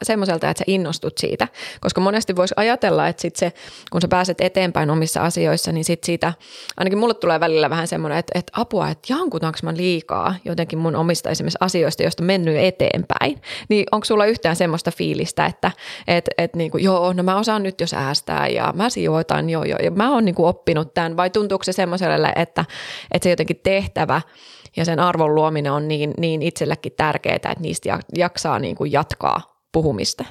semmoiselta, 0.02 0.50
että 0.50 0.58
sä 0.58 0.64
innostut 0.66 1.18
siitä. 1.18 1.48
Koska 1.80 2.00
monesti 2.00 2.36
voisi 2.36 2.54
ajatella, 2.56 3.08
että 3.08 3.22
sit 3.22 3.36
se, 3.36 3.52
kun 3.90 4.00
sä 4.00 4.08
pääset 4.08 4.40
eteenpäin 4.40 4.90
omissa 4.90 5.22
asioissa, 5.22 5.72
niin 5.72 5.84
sit 5.84 6.04
siitä, 6.04 6.32
ainakin 6.76 6.98
mulle 6.98 7.14
tulee 7.14 7.40
välillä 7.40 7.70
vähän 7.70 7.88
semmoinen, 7.88 8.18
että, 8.18 8.38
että 8.38 8.52
apua, 8.56 8.88
että 8.88 9.12
jankutaanko 9.12 9.58
mä 9.62 9.76
liikaa 9.76 10.34
jotenkin 10.44 10.78
mun 10.78 10.96
omista 10.96 11.30
esimerkiksi 11.30 11.58
asioista, 11.60 12.02
joista 12.02 12.22
on 12.22 12.26
mennyt 12.26 12.56
eteenpäin. 12.56 13.40
Niin 13.68 13.86
onko 13.92 14.04
sulla 14.04 14.26
yhtään 14.26 14.56
semmoista 14.56 14.90
fiilistä, 14.90 15.46
että 15.46 15.70
et, 16.08 16.28
et 16.38 16.56
niin 16.56 16.70
kuin, 16.70 16.84
joo, 16.84 17.12
no 17.12 17.22
mä 17.22 17.38
osaan 17.38 17.62
nyt 17.62 17.80
jo 17.80 17.86
säästää 17.86 18.48
ja 18.48 18.72
mä 18.76 18.90
sijoitan 18.90 19.50
jo, 19.50 19.64
jo 19.64 19.76
ja 19.76 19.90
mä 19.90 20.12
oon 20.12 20.24
niin 20.24 20.34
kuin 20.34 20.46
oppinut 20.46 20.94
tämän, 20.94 21.16
vai 21.16 21.30
tuntuuko 21.30 21.64
se 21.64 21.72
semmoiselle, 21.72 22.32
että, 22.36 22.64
että 23.12 23.24
se 23.24 23.30
jotenkin 23.30 23.60
tehtävä– 23.62 24.20
ja 24.76 24.84
sen 24.84 25.00
arvon 25.00 25.34
luominen 25.34 25.72
on 25.72 25.88
niin, 25.88 26.14
niin 26.18 26.42
itsellekin 26.42 26.92
tärkeää, 26.96 27.36
että 27.36 27.54
niistä 27.60 27.88
jaksaa 28.16 28.58
niin 28.58 28.76
kuin 28.76 28.92
jatkaa 28.92 29.40
puhumista. 29.72 30.24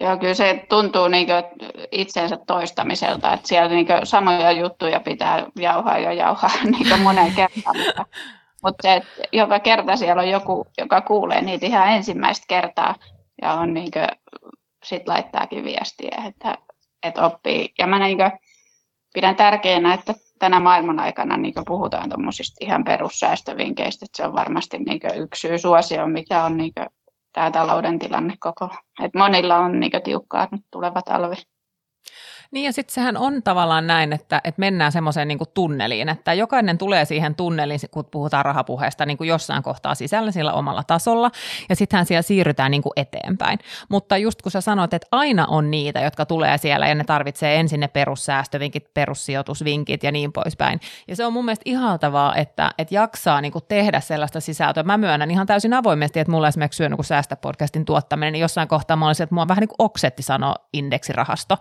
Joo, 0.00 0.16
kyllä 0.16 0.34
se 0.34 0.66
tuntuu 0.68 1.08
niin 1.08 1.28
itsensä 1.92 2.38
toistamiselta, 2.46 3.32
että 3.32 3.48
siellä 3.48 3.68
niin 3.68 3.86
samoja 4.04 4.52
juttuja 4.52 5.00
pitää 5.00 5.46
jauhaa 5.58 5.98
ja 5.98 6.12
jauhaa 6.12 6.50
niin 6.70 7.00
moneen 7.02 7.32
kertaan, 7.32 7.76
mutta, 7.76 8.06
mutta 8.62 8.82
se, 8.82 8.94
että 8.94 9.22
joka 9.32 9.60
kerta 9.60 9.96
siellä 9.96 10.22
on 10.22 10.30
joku, 10.30 10.66
joka 10.78 11.00
kuulee 11.00 11.42
niitä 11.42 11.66
ihan 11.66 11.88
ensimmäistä 11.88 12.44
kertaa 12.48 12.94
ja 13.42 13.52
on 13.52 13.74
niin 13.74 13.90
kuin, 13.90 14.08
sit 14.84 15.08
laittaakin 15.08 15.64
viestiä, 15.64 16.22
että, 16.28 16.58
että 17.02 17.26
oppii. 17.26 17.74
Ja 17.78 17.86
mä 17.86 17.98
niin 17.98 18.16
kuin, 18.16 18.32
pidän 19.14 19.36
tärkeänä, 19.36 19.94
että 19.94 20.14
tänä 20.38 20.60
maailman 20.60 21.00
aikana 21.00 21.36
niin 21.36 21.54
puhutaan 21.66 22.08
tuommoisista 22.08 22.56
ihan 22.60 22.84
perussäästövinkeistä, 22.84 24.04
että 24.04 24.16
se 24.16 24.28
on 24.28 24.34
varmasti 24.34 24.78
niin 24.78 25.00
yksi 25.16 25.48
syy 25.48 25.58
suosio, 25.58 26.06
mikä 26.06 26.44
on 26.44 26.56
niin 26.56 26.72
tämä 27.32 27.50
talouden 27.50 27.98
tilanne 27.98 28.34
koko. 28.40 28.68
Et 29.02 29.14
monilla 29.14 29.56
on 29.56 29.80
niin 29.80 29.92
tiukkaa 30.04 30.48
nyt 30.50 30.62
tuleva 30.70 31.02
talvi. 31.02 31.36
Niin 32.50 32.64
ja 32.64 32.72
sitten 32.72 32.94
sehän 32.94 33.16
on 33.16 33.42
tavallaan 33.42 33.86
näin, 33.86 34.12
että, 34.12 34.40
että 34.44 34.60
mennään 34.60 34.92
semmoiseen 34.92 35.28
niin 35.28 35.38
tunneliin, 35.54 36.08
että 36.08 36.34
jokainen 36.34 36.78
tulee 36.78 37.04
siihen 37.04 37.34
tunneliin, 37.34 37.80
kun 37.90 38.04
puhutaan 38.04 38.44
rahapuheesta 38.44 39.06
niin 39.06 39.18
kuin 39.18 39.28
jossain 39.28 39.62
kohtaa 39.62 39.94
sisällä 39.94 40.30
sillä 40.30 40.52
omalla 40.52 40.82
tasolla 40.82 41.30
ja 41.68 41.76
sittenhän 41.76 42.06
siellä 42.06 42.22
siirrytään 42.22 42.70
niin 42.70 42.82
kuin 42.82 42.92
eteenpäin. 42.96 43.58
Mutta 43.88 44.16
just 44.16 44.42
kun 44.42 44.52
sä 44.52 44.60
sanoit, 44.60 44.94
että 44.94 45.06
aina 45.12 45.46
on 45.46 45.70
niitä, 45.70 46.00
jotka 46.00 46.26
tulee 46.26 46.58
siellä 46.58 46.88
ja 46.88 46.94
ne 46.94 47.04
tarvitsee 47.04 47.60
ensin 47.60 47.80
ne 47.80 47.88
perussäästövinkit, 47.88 48.94
perussijoitusvinkit 48.94 50.02
ja 50.02 50.12
niin 50.12 50.32
poispäin. 50.32 50.80
Ja 51.08 51.16
se 51.16 51.26
on 51.26 51.32
mun 51.32 51.44
mielestä 51.44 51.62
ihaltavaa, 51.64 52.36
että, 52.36 52.70
että 52.78 52.94
jaksaa 52.94 53.40
niin 53.40 53.52
kuin 53.52 53.64
tehdä 53.68 54.00
sellaista 54.00 54.40
sisältöä. 54.40 54.82
Mä 54.82 54.96
myönnän 54.96 55.30
ihan 55.30 55.46
täysin 55.46 55.74
avoimesti, 55.74 56.20
että 56.20 56.30
mulla 56.30 56.48
esimerkiksi 56.48 56.76
syönyt 56.76 56.96
kuin 56.96 57.06
säästöpodcastin 57.06 57.84
tuottaminen, 57.84 58.32
niin 58.32 58.40
jossain 58.40 58.68
kohtaa 58.68 58.96
mä 58.96 59.06
olisin, 59.06 59.24
että 59.24 59.34
mua 59.34 59.48
vähän 59.48 59.60
niin 59.60 59.68
kuin 59.68 59.86
oksetti 59.86 60.22
sanoa 60.22 60.54
indeksirahasto. 60.72 61.56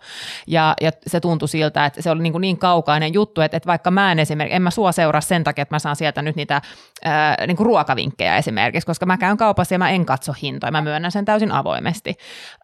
Ja, 0.47 0.74
ja 0.81 0.91
se 1.07 1.19
tuntui 1.19 1.47
siltä, 1.47 1.85
että 1.85 2.01
se 2.01 2.11
oli 2.11 2.21
niin, 2.21 2.33
kuin 2.33 2.41
niin 2.41 2.57
kaukainen 2.57 3.13
juttu, 3.13 3.41
että, 3.41 3.57
että 3.57 3.67
vaikka 3.67 3.91
mä 3.91 4.11
en 4.11 4.19
esimerkiksi, 4.19 4.55
en 4.55 4.61
mä 4.61 4.71
sua 4.71 4.91
seuraa 4.91 5.21
sen 5.21 5.43
takia, 5.43 5.61
että 5.61 5.75
mä 5.75 5.79
saan 5.79 5.95
sieltä 5.95 6.21
nyt 6.21 6.35
niitä 6.35 6.61
ää, 7.03 7.37
niin 7.47 7.57
kuin 7.57 7.65
ruokavinkkejä 7.65 8.37
esimerkiksi, 8.37 8.85
koska 8.85 9.05
mä 9.05 9.17
käyn 9.17 9.37
kaupassa 9.37 9.75
ja 9.75 9.79
mä 9.79 9.89
en 9.89 10.05
katso 10.05 10.33
hintoja, 10.41 10.71
mä 10.71 10.81
myönnän 10.81 11.11
sen 11.11 11.25
täysin 11.25 11.51
avoimesti, 11.51 12.13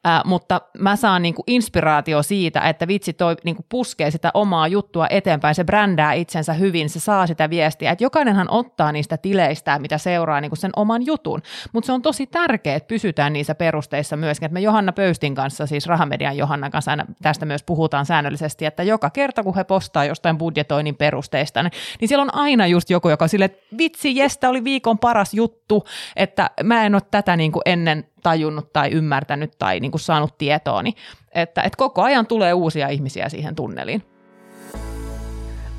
ää, 0.03 0.21
mutta 0.25 0.61
mä 0.77 0.95
saan 0.95 1.21
niin 1.21 1.33
kuin 1.33 1.43
inspiraatio 1.47 2.23
siitä, 2.23 2.59
että 2.59 2.87
vitsi 2.87 3.13
toi 3.13 3.35
niin 3.43 3.55
kuin 3.55 3.65
puskee 3.69 4.11
sitä 4.11 4.31
omaa 4.33 4.67
juttua 4.67 5.07
eteenpäin, 5.09 5.55
se 5.55 5.63
brändää 5.63 6.13
itsensä 6.13 6.53
hyvin, 6.53 6.89
se 6.89 6.99
saa 6.99 7.27
sitä 7.27 7.49
viestiä, 7.49 7.91
että 7.91 8.03
jokainenhan 8.03 8.49
ottaa 8.49 8.91
niistä 8.91 9.17
tileistä, 9.17 9.79
mitä 9.79 9.97
seuraa 9.97 10.41
niin 10.41 10.49
kuin 10.49 10.59
sen 10.59 10.71
oman 10.75 11.05
jutun, 11.05 11.41
mutta 11.73 11.85
se 11.85 11.93
on 11.93 12.01
tosi 12.01 12.27
tärkeää, 12.27 12.75
että 12.75 12.87
pysytään 12.87 13.33
niissä 13.33 13.55
perusteissa 13.55 14.17
myöskin, 14.17 14.45
että 14.45 14.53
me 14.53 14.59
Johanna 14.59 14.91
Pöystin 14.91 15.35
kanssa, 15.35 15.65
siis 15.65 15.87
Rahamedian 15.87 16.37
Johanna 16.37 16.69
kanssa 16.69 16.91
aina 16.91 17.05
tästä 17.21 17.45
myös 17.45 17.63
puhutaan 17.63 18.00
säännöllisesti, 18.05 18.65
että 18.65 18.83
joka 18.83 19.09
kerta 19.09 19.43
kun 19.43 19.55
he 19.55 19.63
postaa 19.63 20.05
jostain 20.05 20.37
budjetoinnin 20.37 20.95
perusteista, 20.95 21.63
niin 21.63 22.07
siellä 22.09 22.21
on 22.21 22.35
aina 22.35 22.67
just 22.67 22.89
joku, 22.89 23.09
joka 23.09 23.25
on 23.25 23.29
sille, 23.29 23.45
että 23.45 23.61
vitsi, 23.77 24.15
jestä 24.15 24.49
oli 24.49 24.63
viikon 24.63 24.99
paras 24.99 25.33
juttu, 25.33 25.85
että 26.15 26.49
mä 26.63 26.85
en 26.85 26.95
ole 26.95 27.01
tätä 27.11 27.35
niin 27.35 27.51
kuin 27.51 27.61
ennen 27.65 28.07
tajunnut 28.23 28.73
tai 28.73 28.91
ymmärtänyt 28.91 29.51
tai 29.59 29.79
niin 29.79 29.91
kuin 29.91 30.01
saanut 30.01 30.37
tietooni. 30.37 30.93
Että, 31.31 31.61
että 31.61 31.77
koko 31.77 32.01
ajan 32.01 32.27
tulee 32.27 32.53
uusia 32.53 32.87
ihmisiä 32.87 33.29
siihen 33.29 33.55
tunneliin. 33.55 34.03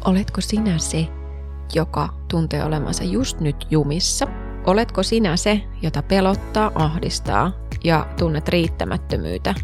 Oletko 0.05 0.41
sinä 0.41 0.79
se, 0.79 1.07
joka 1.75 2.09
tuntee 2.31 2.65
olemansa 2.65 3.05
just 3.05 3.41
nyt 3.41 3.67
jumissa? 3.71 4.27
Oletko 4.67 5.03
sinä 5.03 5.37
se, 5.37 5.61
jota 5.83 6.03
pelottaa, 6.03 6.73
ahdistaa 6.75 7.53
ja 7.85 8.07
tunnet 8.19 8.49
riittämättömyyttä 8.49 9.55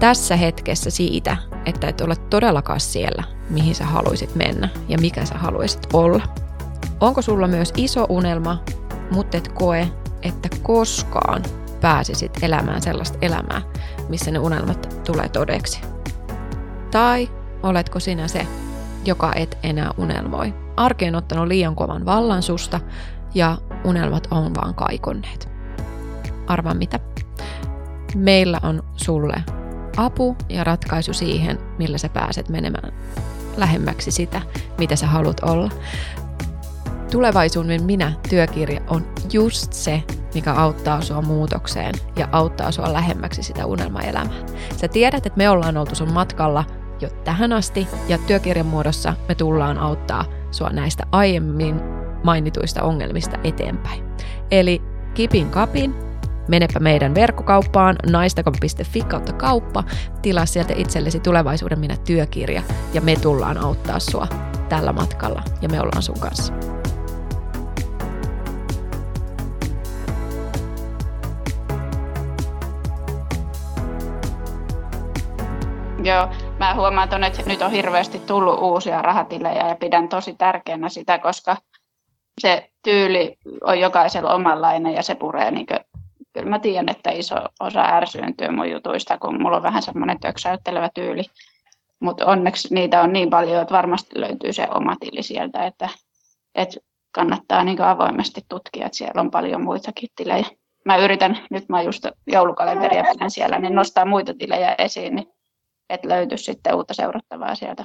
tässä 0.00 0.36
hetkessä 0.36 0.90
siitä, 0.90 1.36
että 1.66 1.88
et 1.88 2.00
ole 2.00 2.16
todellakaan 2.16 2.80
siellä, 2.80 3.24
mihin 3.50 3.74
sä 3.74 3.84
haluaisit 3.84 4.34
mennä 4.34 4.68
ja 4.88 4.98
mikä 4.98 5.24
sä 5.24 5.34
haluaisit 5.34 5.86
olla. 5.92 6.22
Onko 7.00 7.22
sulla 7.22 7.48
myös 7.48 7.72
iso 7.76 8.06
unelma, 8.08 8.62
mutta 9.10 9.36
et 9.36 9.48
koe, 9.48 9.88
että 10.22 10.48
koskaan 10.62 11.42
pääsisit 11.80 12.38
elämään 12.42 12.82
sellaista 12.82 13.18
elämää, 13.22 13.62
missä 14.08 14.30
ne 14.30 14.38
unelmat 14.38 15.02
tulee 15.06 15.28
todeksi? 15.28 15.80
Tai 16.90 17.28
oletko 17.62 18.00
sinä 18.00 18.28
se, 18.28 18.46
joka 19.04 19.32
et 19.34 19.58
enää 19.62 19.90
unelmoi? 19.98 20.54
Arki 20.76 21.08
on 21.08 21.14
ottanut 21.14 21.48
liian 21.48 21.76
kovan 21.76 22.06
vallan 22.06 22.42
susta 22.42 22.80
ja 23.34 23.58
unelmat 23.84 24.28
on 24.30 24.54
vaan 24.54 24.74
kaikonneet. 24.74 25.48
Arvaa 26.46 26.74
mitä? 26.74 27.00
Meillä 28.14 28.60
on 28.62 28.82
sulle 28.96 29.44
apu 29.96 30.36
ja 30.48 30.64
ratkaisu 30.64 31.12
siihen, 31.12 31.58
millä 31.78 31.98
sä 31.98 32.08
pääset 32.08 32.48
menemään 32.48 32.92
lähemmäksi 33.56 34.10
sitä, 34.10 34.42
mitä 34.78 34.96
sä 34.96 35.06
haluat 35.06 35.40
olla. 35.40 35.70
Tulevaisuuden 37.10 37.82
minä 37.82 38.12
työkirja 38.28 38.80
on 38.88 39.06
just 39.32 39.72
se, 39.72 40.02
mikä 40.34 40.52
auttaa 40.52 41.00
sua 41.00 41.22
muutokseen 41.22 41.94
ja 42.16 42.28
auttaa 42.32 42.72
sua 42.72 42.92
lähemmäksi 42.92 43.42
sitä 43.42 43.66
unelmaelämää. 43.66 44.46
Sä 44.76 44.88
tiedät, 44.88 45.26
että 45.26 45.36
me 45.36 45.50
ollaan 45.50 45.76
oltu 45.76 45.94
sun 45.94 46.12
matkalla 46.12 46.64
jo 47.00 47.08
tähän 47.24 47.52
asti 47.52 47.88
ja 48.08 48.18
työkirjan 48.18 48.66
muodossa 48.66 49.14
me 49.28 49.34
tullaan 49.34 49.78
auttaa 49.78 50.24
sua 50.50 50.70
näistä 50.70 51.06
aiemmin 51.12 51.80
mainituista 52.24 52.82
ongelmista 52.82 53.38
eteenpäin. 53.44 54.04
Eli 54.50 54.82
kipin 55.14 55.50
kapin 55.50 56.09
Menepä 56.50 56.78
meidän 56.80 57.14
verkkokauppaan 57.14 57.96
naistako.fi 58.10 59.00
kautta 59.00 59.32
kauppa, 59.32 59.84
tilaa 60.22 60.46
sieltä 60.46 60.74
itsellesi 60.76 61.20
tulevaisuuden 61.20 61.78
minä 61.78 61.96
työkirja 62.06 62.62
ja 62.94 63.00
me 63.00 63.16
tullaan 63.22 63.58
auttaa 63.58 63.98
sua 63.98 64.26
tällä 64.68 64.92
matkalla 64.92 65.42
ja 65.62 65.68
me 65.68 65.80
ollaan 65.80 66.02
sun 66.02 66.20
kanssa. 66.20 66.52
Joo, 76.04 76.28
mä 76.58 76.74
huomaan, 76.74 77.24
että 77.26 77.42
nyt 77.46 77.62
on 77.62 77.70
hirveästi 77.70 78.18
tullut 78.18 78.58
uusia 78.60 79.02
rahatilejä 79.02 79.68
ja 79.68 79.74
pidän 79.74 80.08
tosi 80.08 80.34
tärkeänä 80.34 80.88
sitä, 80.88 81.18
koska 81.18 81.56
se 82.40 82.70
tyyli 82.82 83.36
on 83.62 83.80
jokaisella 83.80 84.34
omanlainen 84.34 84.94
ja 84.94 85.02
se 85.02 85.14
puree 85.14 85.50
niin 85.50 85.66
kyllä 86.32 86.50
mä 86.50 86.58
tiedän, 86.58 86.88
että 86.88 87.10
iso 87.10 87.36
osa 87.60 87.82
ärsyyntyy 87.82 88.50
mun 88.50 88.70
jutuista, 88.70 89.18
kun 89.18 89.42
mulla 89.42 89.56
on 89.56 89.62
vähän 89.62 89.82
semmoinen 89.82 90.20
töksäyttelevä 90.20 90.90
tyyli. 90.94 91.22
Mutta 92.00 92.26
onneksi 92.26 92.74
niitä 92.74 93.02
on 93.02 93.12
niin 93.12 93.30
paljon, 93.30 93.62
että 93.62 93.74
varmasti 93.74 94.20
löytyy 94.20 94.52
se 94.52 94.68
oma 94.74 94.96
tili 95.00 95.22
sieltä, 95.22 95.66
että, 95.66 95.88
että 96.54 96.80
kannattaa 97.12 97.64
niin 97.64 97.82
avoimesti 97.82 98.40
tutkia, 98.48 98.86
että 98.86 98.98
siellä 98.98 99.20
on 99.20 99.30
paljon 99.30 99.64
muitakin 99.64 100.08
tilejä. 100.16 100.46
Mä 100.84 100.96
yritän, 100.96 101.38
nyt 101.50 101.68
mä 101.68 101.82
just 101.82 102.06
joulukalenteria 102.26 103.04
pidän 103.12 103.30
siellä, 103.30 103.58
niin 103.58 103.74
nostaa 103.74 104.04
muita 104.04 104.34
tilejä 104.34 104.74
esiin, 104.78 105.14
niin 105.14 105.28
että 105.88 106.08
löytyisi 106.08 106.44
sitten 106.44 106.74
uutta 106.74 106.94
seurattavaa 106.94 107.54
sieltä. 107.54 107.84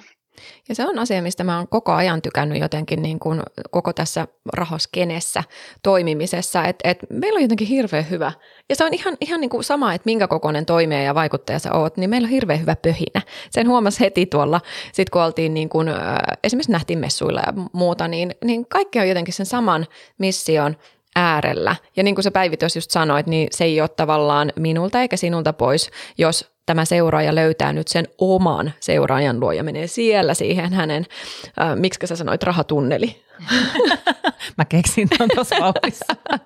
Ja 0.69 0.75
se 0.75 0.87
on 0.87 0.99
asia, 0.99 1.21
mistä 1.21 1.43
mä 1.43 1.57
oon 1.57 1.67
koko 1.67 1.91
ajan 1.91 2.21
tykännyt 2.21 2.61
jotenkin 2.61 3.01
niin 3.01 3.19
kuin 3.19 3.41
koko 3.71 3.93
tässä 3.93 4.27
rahoskenessä 4.53 5.43
toimimisessa, 5.83 6.65
että, 6.65 6.89
että 6.89 7.07
meillä 7.09 7.37
on 7.37 7.43
jotenkin 7.43 7.67
hirveän 7.67 8.09
hyvä. 8.09 8.31
Ja 8.69 8.75
se 8.75 8.85
on 8.85 8.93
ihan, 8.93 9.17
ihan 9.21 9.41
niin 9.41 9.49
kuin 9.49 9.63
sama, 9.63 9.93
että 9.93 10.05
minkä 10.05 10.27
kokoinen 10.27 10.65
toimija 10.65 11.03
ja 11.03 11.15
vaikuttaja 11.15 11.59
sä 11.59 11.73
oot, 11.73 11.97
niin 11.97 12.09
meillä 12.09 12.25
on 12.25 12.31
hirveän 12.31 12.59
hyvä 12.59 12.75
pöhinä. 12.75 13.21
Sen 13.49 13.67
huomasi 13.67 13.99
heti 13.99 14.25
tuolla, 14.25 14.61
sit 14.93 15.09
kun 15.09 15.21
oltiin 15.21 15.53
niin 15.53 15.69
kuin, 15.69 15.87
esimerkiksi 16.43 16.71
nähtiin 16.71 16.99
messuilla 16.99 17.41
ja 17.45 17.53
muuta, 17.73 18.07
niin, 18.07 18.35
niin 18.43 18.65
kaikki 18.65 18.99
on 18.99 19.07
jotenkin 19.07 19.33
sen 19.33 19.45
saman 19.45 19.85
mission 20.17 20.75
äärellä. 21.15 21.75
Ja 21.95 22.03
niin 22.03 22.15
kuin 22.15 22.23
se 22.23 22.31
päivitys 22.31 22.75
just 22.75 22.91
sanoit, 22.91 23.27
niin 23.27 23.47
se 23.51 23.63
ei 23.63 23.81
ole 23.81 23.89
tavallaan 23.89 24.51
minulta 24.55 25.01
eikä 25.01 25.17
sinulta 25.17 25.53
pois, 25.53 25.89
jos 26.17 26.54
tämä 26.65 26.85
seuraaja 26.85 27.35
löytää 27.35 27.73
nyt 27.73 27.87
sen 27.87 28.07
oman 28.17 28.73
seuraajan 28.79 29.39
luo 29.39 29.51
ja 29.51 29.63
menee 29.63 29.87
siellä 29.87 30.33
siihen 30.33 30.73
hänen, 30.73 31.05
äh, 31.61 31.75
miksi 31.75 32.07
sä 32.07 32.15
sanoit, 32.15 32.43
rahatunneli. 32.43 33.25
Mä 34.57 34.65
keksin 34.65 35.09
tuon 35.17 35.29
tuossa 35.35 35.55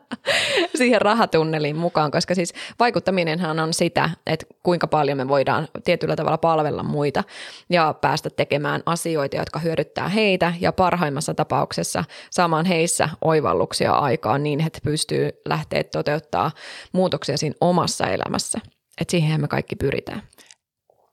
siihen 0.77 1.01
rahatunneliin 1.01 1.75
mukaan, 1.75 2.11
koska 2.11 2.35
siis 2.35 2.53
vaikuttaminenhan 2.79 3.59
on 3.59 3.73
sitä, 3.73 4.09
että 4.27 4.45
kuinka 4.63 4.87
paljon 4.87 5.17
me 5.17 5.27
voidaan 5.27 5.67
tietyllä 5.83 6.15
tavalla 6.15 6.37
palvella 6.37 6.83
muita 6.83 7.23
ja 7.69 7.95
päästä 8.01 8.29
tekemään 8.29 8.83
asioita, 8.85 9.37
jotka 9.37 9.59
hyödyttää 9.59 10.07
heitä 10.07 10.53
ja 10.59 10.71
parhaimmassa 10.71 11.33
tapauksessa 11.33 12.03
saamaan 12.31 12.65
heissä 12.65 13.09
oivalluksia 13.21 13.91
aikaan 13.91 14.43
niin, 14.43 14.61
että 14.61 14.79
pystyy 14.83 15.29
lähteä 15.45 15.83
toteuttaa 15.83 16.51
muutoksia 16.91 17.37
siinä 17.37 17.55
omassa 17.61 18.07
elämässä. 18.07 18.59
Että 19.01 19.11
siihen 19.11 19.41
me 19.41 19.47
kaikki 19.47 19.75
pyritään. 19.75 20.21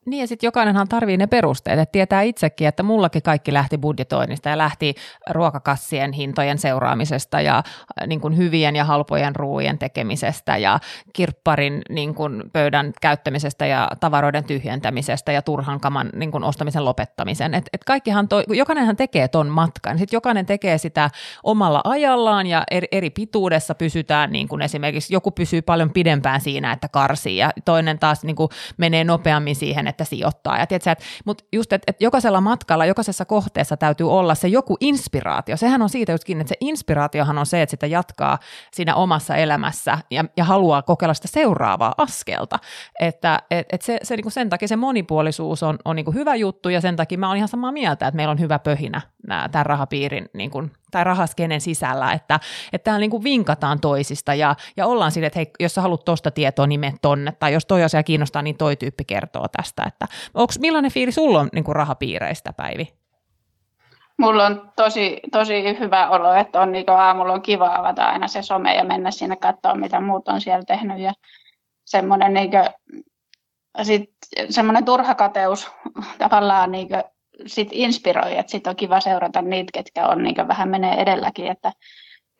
Niin 0.07 0.21
ja 0.21 0.27
sitten 0.27 0.47
jokainenhan 0.47 0.89
tarvii 0.89 1.17
ne 1.17 1.27
perusteet, 1.27 1.79
että 1.79 1.93
tietää 1.93 2.23
itsekin, 2.23 2.69
että 2.69 2.83
mullakin 2.83 3.23
kaikki 3.23 3.53
lähti 3.53 3.79
budjetoinnista 3.79 4.49
ja 4.49 4.59
lähti 4.59 4.95
ruokakassien 5.31 6.13
hintojen 6.13 6.59
seuraamisesta 6.59 7.41
ja 7.41 7.57
äh, 7.59 8.07
niin 8.07 8.21
kuin 8.21 8.37
hyvien 8.37 8.77
ja 8.77 8.85
halpojen 8.85 9.37
ruuien 9.37 9.79
tekemisestä 9.79 10.57
ja 10.57 10.79
kirpparin 11.13 11.83
niin 11.89 12.15
kuin 12.15 12.43
pöydän 12.53 12.93
käyttämisestä 13.01 13.67
ja 13.67 13.89
tavaroiden 14.01 14.45
tyhjentämisestä 14.45 15.33
ja 15.33 15.43
turhan 15.43 15.81
kaman 15.81 16.11
niin 16.17 16.31
kuin 16.31 16.45
ostamisen 16.45 16.85
lopettamisen. 16.85 17.55
Et, 17.55 17.69
et 17.73 17.85
kaikkihan 17.85 18.29
toi, 18.29 18.45
jokainenhan 18.49 18.97
tekee 18.97 19.29
ton 19.29 19.49
matkan, 19.49 19.99
sitten 19.99 20.17
jokainen 20.17 20.47
tekee 20.47 20.79
sitä 20.79 21.11
omalla 21.43 21.81
ajallaan 21.85 22.47
ja 22.47 22.65
eri, 22.71 22.89
eri 22.93 23.11
pituudessa 23.11 23.75
pysytään, 23.75 24.33
niin 24.33 24.49
kuin 24.49 24.63
esimerkiksi 24.63 25.15
joku 25.15 25.31
pysyy 25.31 25.63
paljon 25.63 25.91
pidempään 25.91 26.41
siinä, 26.41 26.73
että 26.73 26.89
karsii 26.89 27.37
ja 27.37 27.51
toinen 27.65 27.99
taas 27.99 28.25
niin 28.25 28.37
kuin 28.37 28.49
menee 28.77 29.05
nopeammin 29.05 29.57
siihen, 29.57 29.87
että 29.87 29.96
sijoittaa. 30.05 30.59
Ja 30.59 30.67
tiedätkö, 30.67 30.91
että, 30.91 31.05
mutta 31.25 31.45
just, 31.53 31.73
että, 31.73 31.85
että 31.87 32.05
jokaisella 32.05 32.41
matkalla, 32.41 32.87
jokaisessa 32.87 33.25
kohteessa 33.25 33.77
täytyy 33.77 34.11
olla 34.11 34.35
se 34.35 34.49
joku 34.49 34.77
inspiraatio. 34.81 35.57
Sehän 35.57 35.83
on 35.83 35.89
siitä 35.89 36.13
justkin, 36.13 36.41
että 36.41 36.49
se 36.49 36.57
inspiraatiohan 36.61 37.39
on 37.39 37.47
se, 37.47 37.63
että 37.63 37.71
sitä 37.71 37.87
jatkaa 37.87 38.39
siinä 38.73 38.95
omassa 38.95 39.37
elämässä 39.37 39.99
ja, 40.11 40.25
ja 40.37 40.45
haluaa 40.45 40.83
kokeilla 40.83 41.15
sitä 41.15 41.29
seuraavaa 41.29 41.95
askelta. 41.97 42.59
Että 43.01 43.39
et, 43.51 43.67
et 43.73 43.83
se, 43.83 43.99
se, 44.03 44.17
niin 44.17 44.23
kuin 44.23 44.33
sen 44.33 44.51
takia 44.51 44.69
se 44.69 44.77
monipuolisuus 44.77 45.63
on, 45.63 45.79
on 45.85 45.97
niin 45.97 46.05
kuin 46.05 46.15
hyvä 46.15 46.35
juttu 46.35 46.69
ja 46.69 46.81
sen 46.81 46.97
takia 46.97 47.19
mä 47.19 47.29
oon 47.29 47.37
ihan 47.37 47.49
samaa 47.49 47.73
mieltä, 47.73 48.07
että 48.07 48.17
meillä 48.17 48.33
on 48.33 48.41
hyvä 48.41 48.59
pöhinä 48.59 49.01
tämän 49.53 49.67
rahapiirin 49.67 50.29
niin 50.35 50.51
kuin 50.51 50.73
tai 50.91 51.05
rahaskenen 51.05 51.61
sisällä, 51.61 52.13
että, 52.13 52.41
että 52.73 52.85
täällä 52.85 53.01
niin 53.01 53.11
kuin 53.11 53.25
vinkataan 53.25 53.81
toisista 53.81 54.35
ja, 54.35 54.55
ja 54.77 54.87
ollaan 54.87 55.13
sille, 55.13 55.27
että 55.27 55.39
hei, 55.39 55.51
jos 55.61 55.75
sä 55.75 55.81
haluat 55.81 56.05
tuosta 56.05 56.31
tietoa, 56.31 56.67
niin 56.67 56.81
mene 56.81 56.95
tonne, 57.03 57.33
tai 57.33 57.53
jos 57.53 57.67
toi 57.67 57.83
asia 57.83 58.03
kiinnostaa, 58.03 58.43
niin 58.43 58.57
toi 58.57 58.77
tyyppi 58.77 59.05
kertoo 59.05 59.47
tästä. 59.57 59.83
Että, 59.87 60.07
onks, 60.35 60.59
millainen 60.59 60.93
fiili 60.93 61.13
sulla 61.13 61.41
on 61.41 61.49
niin 61.53 61.65
kuin 61.65 61.77
rahapiireistä, 61.77 62.53
Päivi? 62.53 62.89
Mulla 64.19 64.47
on 64.47 64.73
tosi, 64.77 65.21
tosi 65.33 65.79
hyvä 65.79 66.09
olo, 66.09 66.33
että 66.33 66.61
on 66.61 66.73
niin 66.73 66.91
aamulla 66.91 67.33
on 67.33 67.43
kiva 67.43 67.75
avata 67.75 68.05
aina 68.05 68.29
se 68.29 68.43
some 68.43 68.75
ja 68.75 68.85
mennä 68.85 69.11
sinne 69.11 69.37
katsoa, 69.37 69.75
mitä 69.75 70.01
muut 70.01 70.29
on 70.29 70.41
siellä 70.41 70.65
tehnyt. 70.65 70.99
Ja 70.99 71.13
semmoinen, 71.85 72.35
niin 72.35 72.51
kuin, 72.51 72.65
sit, 73.83 74.11
semmoinen 74.51 74.85
turha 74.85 75.15
kateus 75.15 75.71
tavallaan 76.19 76.73
niin 76.73 76.89
kuin, 76.89 77.05
sit 77.47 77.69
inspiroi, 77.73 78.39
että 78.39 78.51
sit 78.53 78.67
on 78.67 78.77
kiva 78.77 79.01
seurata 79.01 79.43
niitä, 79.43 79.71
ketkä 79.75 80.09
on 80.09 80.23
niin 80.23 80.49
vähän 80.49 80.69
menee 80.69 80.95
edelläkin, 80.95 81.47
että, 81.47 81.73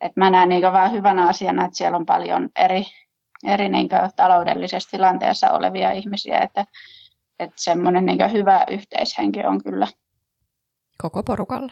että 0.01 0.19
mä 0.19 0.29
näen 0.29 0.49
niin 0.49 0.61
vähän 0.61 0.91
hyvänä 0.91 1.27
asiana, 1.27 1.65
että 1.65 1.77
siellä 1.77 1.97
on 1.97 2.05
paljon 2.05 2.49
eri, 2.55 2.83
eri 3.45 3.69
niin 3.69 3.89
taloudellisessa 4.15 4.91
tilanteessa 4.91 5.51
olevia 5.51 5.91
ihmisiä, 5.91 6.39
että, 6.39 6.65
että 7.39 7.55
semmoinen 7.55 8.05
niin 8.05 8.31
hyvä 8.31 8.65
yhteishenki 8.69 9.39
on 9.45 9.63
kyllä 9.63 9.87
koko 11.01 11.23
porukalla. 11.23 11.71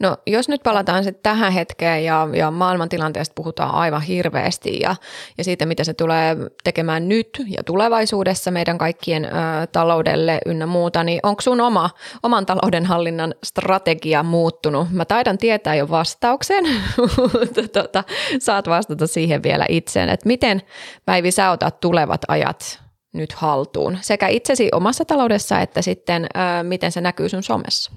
No 0.00 0.16
jos 0.26 0.48
nyt 0.48 0.62
palataan 0.62 1.04
sitten 1.04 1.22
tähän 1.22 1.52
hetkeen 1.52 2.04
ja, 2.04 2.28
ja 2.32 2.50
maailmantilanteesta 2.50 3.32
puhutaan 3.34 3.74
aivan 3.74 4.02
hirveästi 4.02 4.80
ja, 4.80 4.96
ja 5.38 5.44
siitä, 5.44 5.66
mitä 5.66 5.84
se 5.84 5.94
tulee 5.94 6.36
tekemään 6.64 7.08
nyt 7.08 7.42
ja 7.46 7.62
tulevaisuudessa 7.62 8.50
meidän 8.50 8.78
kaikkien 8.78 9.24
ö, 9.24 9.28
taloudelle 9.72 10.38
ynnä 10.46 10.66
muuta, 10.66 11.04
niin 11.04 11.20
onko 11.22 11.42
sun 11.42 11.60
oma, 11.60 11.90
oman 12.22 12.46
taloudenhallinnan 12.46 13.34
strategia 13.44 14.22
muuttunut? 14.22 14.90
Mä 14.90 15.04
taidan 15.04 15.38
tietää 15.38 15.74
jo 15.74 15.88
vastauksen, 15.90 16.64
mutta 17.40 17.68
tota, 17.72 18.04
saat 18.38 18.68
vastata 18.68 19.06
siihen 19.06 19.42
vielä 19.42 19.66
itseen, 19.68 20.08
että 20.08 20.26
miten 20.26 20.62
Päivi 21.04 21.30
sä 21.30 21.50
otat 21.50 21.80
tulevat 21.80 22.20
ajat 22.28 22.80
nyt 23.14 23.32
haltuun 23.32 23.98
sekä 24.00 24.28
itsesi 24.28 24.68
omassa 24.72 25.04
taloudessa 25.04 25.60
että 25.60 25.82
sitten 25.82 26.24
ö, 26.24 26.62
miten 26.62 26.92
se 26.92 27.00
näkyy 27.00 27.28
sun 27.28 27.42
somessa? 27.42 27.92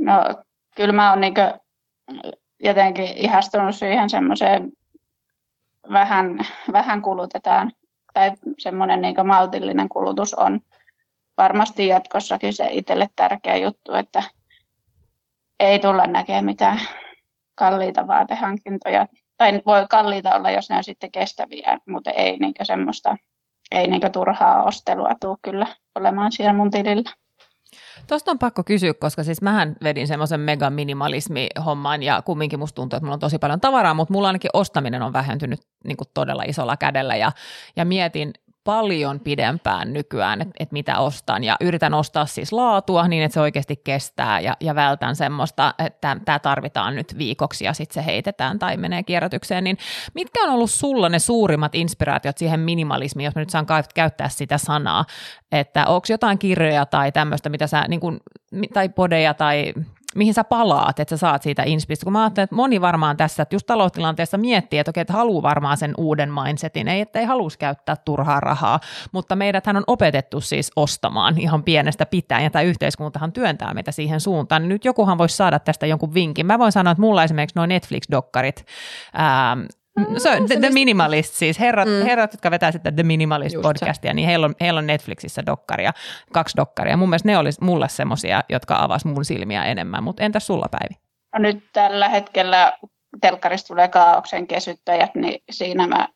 No 0.00 0.42
kyllä 0.76 0.92
mä 0.92 1.10
oon 1.10 1.20
niin 1.20 1.34
jotenkin 2.60 3.04
ihastunut 3.04 3.74
siihen 3.74 4.10
semmoiseen 4.10 4.72
vähän, 5.92 6.38
vähän 6.72 7.02
kulutetaan 7.02 7.72
tai 8.14 8.32
semmoinen 8.58 9.00
niin 9.00 9.26
maltillinen 9.26 9.88
kulutus 9.88 10.34
on 10.34 10.60
varmasti 11.36 11.86
jatkossakin 11.86 12.52
se 12.52 12.68
itselle 12.70 13.08
tärkeä 13.16 13.56
juttu, 13.56 13.94
että 13.94 14.22
ei 15.60 15.78
tulla 15.78 16.06
näkemään 16.06 16.44
mitään 16.44 16.80
kalliita 17.54 18.06
vaatehankintoja. 18.06 19.06
Tai 19.36 19.62
voi 19.66 19.86
kalliita 19.90 20.34
olla, 20.34 20.50
jos 20.50 20.70
ne 20.70 20.76
on 20.76 20.84
sitten 20.84 21.12
kestäviä, 21.12 21.78
mutta 21.88 22.10
ei 22.10 22.36
niin 22.36 22.54
semmoista, 22.62 23.16
ei 23.70 23.86
niin 23.86 24.12
turhaa 24.12 24.62
ostelua 24.62 25.14
tule 25.20 25.36
kyllä 25.42 25.66
olemaan 25.94 26.32
siellä 26.32 26.52
mun 26.52 26.70
tilillä. 26.70 27.10
Tuosta 28.06 28.30
on 28.30 28.38
pakko 28.38 28.64
kysyä, 28.64 28.94
koska 28.94 29.24
siis 29.24 29.42
mähän 29.42 29.76
vedin 29.82 30.06
semmoisen 30.06 30.40
mega 30.40 30.70
minimalismi-homman 30.70 32.02
ja 32.02 32.22
kumminkin 32.22 32.58
musta 32.58 32.74
tuntuu, 32.74 32.96
että 32.96 33.04
mulla 33.04 33.14
on 33.14 33.20
tosi 33.20 33.38
paljon 33.38 33.60
tavaraa, 33.60 33.94
mutta 33.94 34.12
mulla 34.12 34.26
ainakin 34.26 34.50
ostaminen 34.52 35.02
on 35.02 35.12
vähentynyt 35.12 35.60
niin 35.84 35.96
kuin 35.96 36.08
todella 36.14 36.42
isolla 36.42 36.76
kädellä 36.76 37.16
ja, 37.16 37.32
ja 37.76 37.84
mietin 37.84 38.32
paljon 38.64 39.20
pidempään 39.20 39.92
nykyään, 39.92 40.40
että 40.40 40.54
et 40.60 40.72
mitä 40.72 40.98
ostan. 40.98 41.44
Ja 41.44 41.56
yritän 41.60 41.94
ostaa 41.94 42.26
siis 42.26 42.52
laatua 42.52 43.08
niin, 43.08 43.22
että 43.22 43.34
se 43.34 43.40
oikeasti 43.40 43.76
kestää 43.84 44.40
ja, 44.40 44.56
ja 44.60 44.74
vältän 44.74 45.16
semmoista, 45.16 45.74
että 45.78 46.16
tämä 46.24 46.38
tarvitaan 46.38 46.96
nyt 46.96 47.18
viikoksi 47.18 47.64
ja 47.64 47.72
sitten 47.72 47.94
se 47.94 48.06
heitetään 48.06 48.58
tai 48.58 48.76
menee 48.76 49.02
kierrätykseen. 49.02 49.64
Niin 49.64 49.78
mitkä 50.14 50.44
on 50.44 50.50
ollut 50.50 50.70
sulla 50.70 51.08
ne 51.08 51.18
suurimmat 51.18 51.74
inspiraatiot 51.74 52.38
siihen 52.38 52.60
minimalismiin, 52.60 53.24
jos 53.24 53.34
mä 53.34 53.42
nyt 53.42 53.50
saan 53.50 53.66
käyttää 53.94 54.28
sitä 54.28 54.58
sanaa, 54.58 55.04
että 55.52 55.86
onko 55.86 56.06
jotain 56.08 56.38
kirjoja 56.38 56.86
tai 56.86 57.12
tämmöistä, 57.12 57.48
mitä 57.48 57.66
sä, 57.66 57.84
niin 57.88 58.00
kun, 58.00 58.20
tai 58.72 58.88
podeja 58.88 59.34
tai 59.34 59.74
mihin 60.14 60.34
sä 60.34 60.44
palaat, 60.44 61.00
että 61.00 61.16
sä 61.16 61.20
saat 61.20 61.42
siitä 61.42 61.62
inspistä. 61.66 62.04
Kun 62.04 62.12
mä 62.12 62.22
ajattelen, 62.22 62.44
että 62.44 62.56
moni 62.56 62.80
varmaan 62.80 63.16
tässä, 63.16 63.42
että 63.42 63.54
just 63.54 63.66
taloustilanteessa 63.66 64.38
miettii, 64.38 64.78
että 64.78 64.90
okei, 64.90 65.00
että 65.00 65.12
haluaa 65.12 65.42
varmaan 65.42 65.76
sen 65.76 65.94
uuden 65.98 66.32
mindsetin, 66.32 66.88
ei, 66.88 67.00
että 67.00 67.18
ei 67.18 67.24
halus 67.24 67.56
käyttää 67.56 67.96
turhaa 67.96 68.40
rahaa, 68.40 68.80
mutta 69.12 69.36
meidäthän 69.36 69.76
on 69.76 69.84
opetettu 69.86 70.40
siis 70.40 70.72
ostamaan 70.76 71.38
ihan 71.38 71.62
pienestä 71.62 72.06
pitäen, 72.06 72.44
ja 72.44 72.50
tämä 72.50 72.62
yhteiskuntahan 72.62 73.32
työntää 73.32 73.74
meitä 73.74 73.92
siihen 73.92 74.20
suuntaan. 74.20 74.68
Nyt 74.68 74.84
jokuhan 74.84 75.18
voisi 75.18 75.36
saada 75.36 75.58
tästä 75.58 75.86
jonkun 75.86 76.14
vinkin. 76.14 76.46
Mä 76.46 76.58
voin 76.58 76.72
sanoa, 76.72 76.90
että 76.90 77.02
mulla 77.02 77.24
esimerkiksi 77.24 77.58
noin 77.58 77.68
Netflix-dokkarit, 77.68 78.64
ää, 79.12 79.56
No, 79.96 80.18
se 80.18 80.30
on 80.30 80.46
The, 80.46 80.56
The 80.60 80.70
Minimalist 80.70 81.34
siis, 81.34 81.60
herrat, 81.60 81.88
mm. 81.88 82.04
herrat, 82.04 82.32
jotka 82.32 82.50
vetää 82.50 82.72
sitten 82.72 82.94
The 82.94 83.02
Minimalist 83.02 83.54
Just 83.54 83.62
podcastia, 83.62 84.10
se. 84.10 84.14
niin 84.14 84.26
heillä 84.26 84.46
on, 84.46 84.54
heillä 84.60 84.78
on 84.78 84.86
Netflixissä 84.86 85.46
dokkaria, 85.46 85.92
kaksi 86.32 86.56
dokkaria. 86.56 86.96
Mun 86.96 87.08
mielestä 87.08 87.28
ne 87.28 87.38
olisi 87.38 87.64
mulle 87.64 87.88
semmoisia, 87.88 88.42
jotka 88.48 88.76
avas 88.78 89.04
mun 89.04 89.24
silmiä 89.24 89.64
enemmän, 89.64 90.04
mutta 90.04 90.22
entäs 90.22 90.46
sulla 90.46 90.66
Päivi? 90.70 90.94
No 91.34 91.38
nyt 91.38 91.64
tällä 91.72 92.08
hetkellä 92.08 92.72
telkkarista 93.20 93.68
tulee 93.68 93.88
kaauksen 93.88 94.46
kesyttäjät, 94.46 95.14
niin 95.14 95.42
siinä 95.50 95.86
mä, 95.86 96.08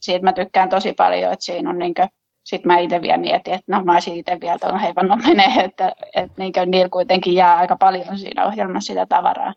siitä 0.00 0.24
mä 0.24 0.32
tykkään 0.32 0.68
tosi 0.68 0.92
paljon, 0.92 1.32
että 1.32 1.44
siinä 1.44 1.70
on 1.70 1.78
niinkö 1.78 2.08
sitten 2.46 2.72
mä 2.72 2.78
itse 2.78 3.02
vielä 3.02 3.18
mietin, 3.18 3.54
että 3.54 3.76
no 3.76 3.84
mä 3.84 3.92
olisin 3.92 4.16
itse 4.16 4.38
vielä 4.40 4.58
tuon 4.58 4.80
heivannon 4.80 5.22
menee, 5.26 5.52
että, 5.64 5.92
että 6.14 6.34
niinkö 6.38 6.66
niillä 6.66 6.88
kuitenkin 6.88 7.34
jää 7.34 7.56
aika 7.56 7.76
paljon 7.76 8.18
siinä 8.18 8.46
ohjelmassa 8.46 8.86
sitä 8.86 9.06
tavaraa. 9.06 9.54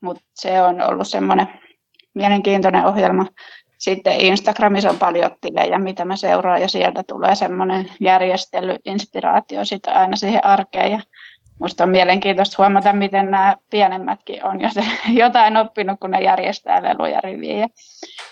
Mutta 0.00 0.22
se 0.34 0.62
on 0.62 0.82
ollut 0.82 1.08
semmoinen 1.08 1.48
mielenkiintoinen 2.14 2.86
ohjelma. 2.86 3.26
Sitten 3.78 4.20
Instagramissa 4.20 4.90
on 4.90 4.98
paljon 4.98 5.30
tilejä, 5.40 5.78
mitä 5.78 6.04
mä 6.04 6.16
seuraan, 6.16 6.60
ja 6.60 6.68
sieltä 6.68 7.02
tulee 7.02 7.34
semmoinen 7.34 7.90
järjestely, 8.00 8.76
inspiraatio 8.84 9.64
sitä 9.64 9.92
aina 9.92 10.16
siihen 10.16 10.44
arkeen. 10.44 10.92
Ja 10.92 11.00
musta 11.60 11.84
on 11.84 11.90
mielenkiintoista 11.90 12.54
huomata, 12.58 12.92
miten 12.92 13.30
nämä 13.30 13.56
pienemmätkin 13.70 14.44
on 14.44 14.60
jotain 15.22 15.56
oppinut, 15.56 16.00
kun 16.00 16.10
ne 16.10 16.22
järjestää 16.22 16.82
leluja 16.82 17.20
riviin. 17.20 17.58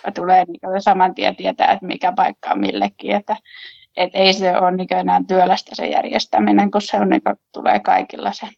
Ja 0.06 0.12
tulee 0.14 0.44
niin 0.44 0.82
saman 0.82 1.14
tien 1.14 1.36
tietää, 1.36 1.72
että 1.72 1.86
mikä 1.86 2.12
paikka 2.12 2.50
on 2.50 2.60
millekin. 2.60 3.14
Että, 3.14 3.36
et 3.96 4.10
ei 4.14 4.32
se 4.32 4.58
ole 4.58 4.70
niin 4.70 4.94
enää 4.96 5.20
työlästä 5.28 5.74
se 5.74 5.86
järjestäminen, 5.86 6.70
kun 6.70 6.82
se 6.82 6.96
on, 6.96 7.08
niin 7.08 7.22
tulee 7.52 7.80
kaikilla 7.80 8.32
se 8.32 8.48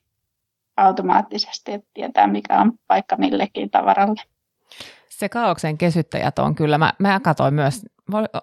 automaattisesti, 0.77 1.73
että 1.73 1.89
tietää 1.95 2.27
mikä 2.27 2.61
on 2.61 2.73
paikka 2.87 3.17
millekin 3.17 3.71
tavaralle. 3.71 4.23
Se 5.21 5.29
kaauksen 5.29 5.79
kesyttäjät 5.79 6.39
on 6.39 6.55
kyllä, 6.55 6.79
mä, 6.79 6.93
mä 6.99 7.21
katsoin 7.21 7.55
myös 7.55 7.87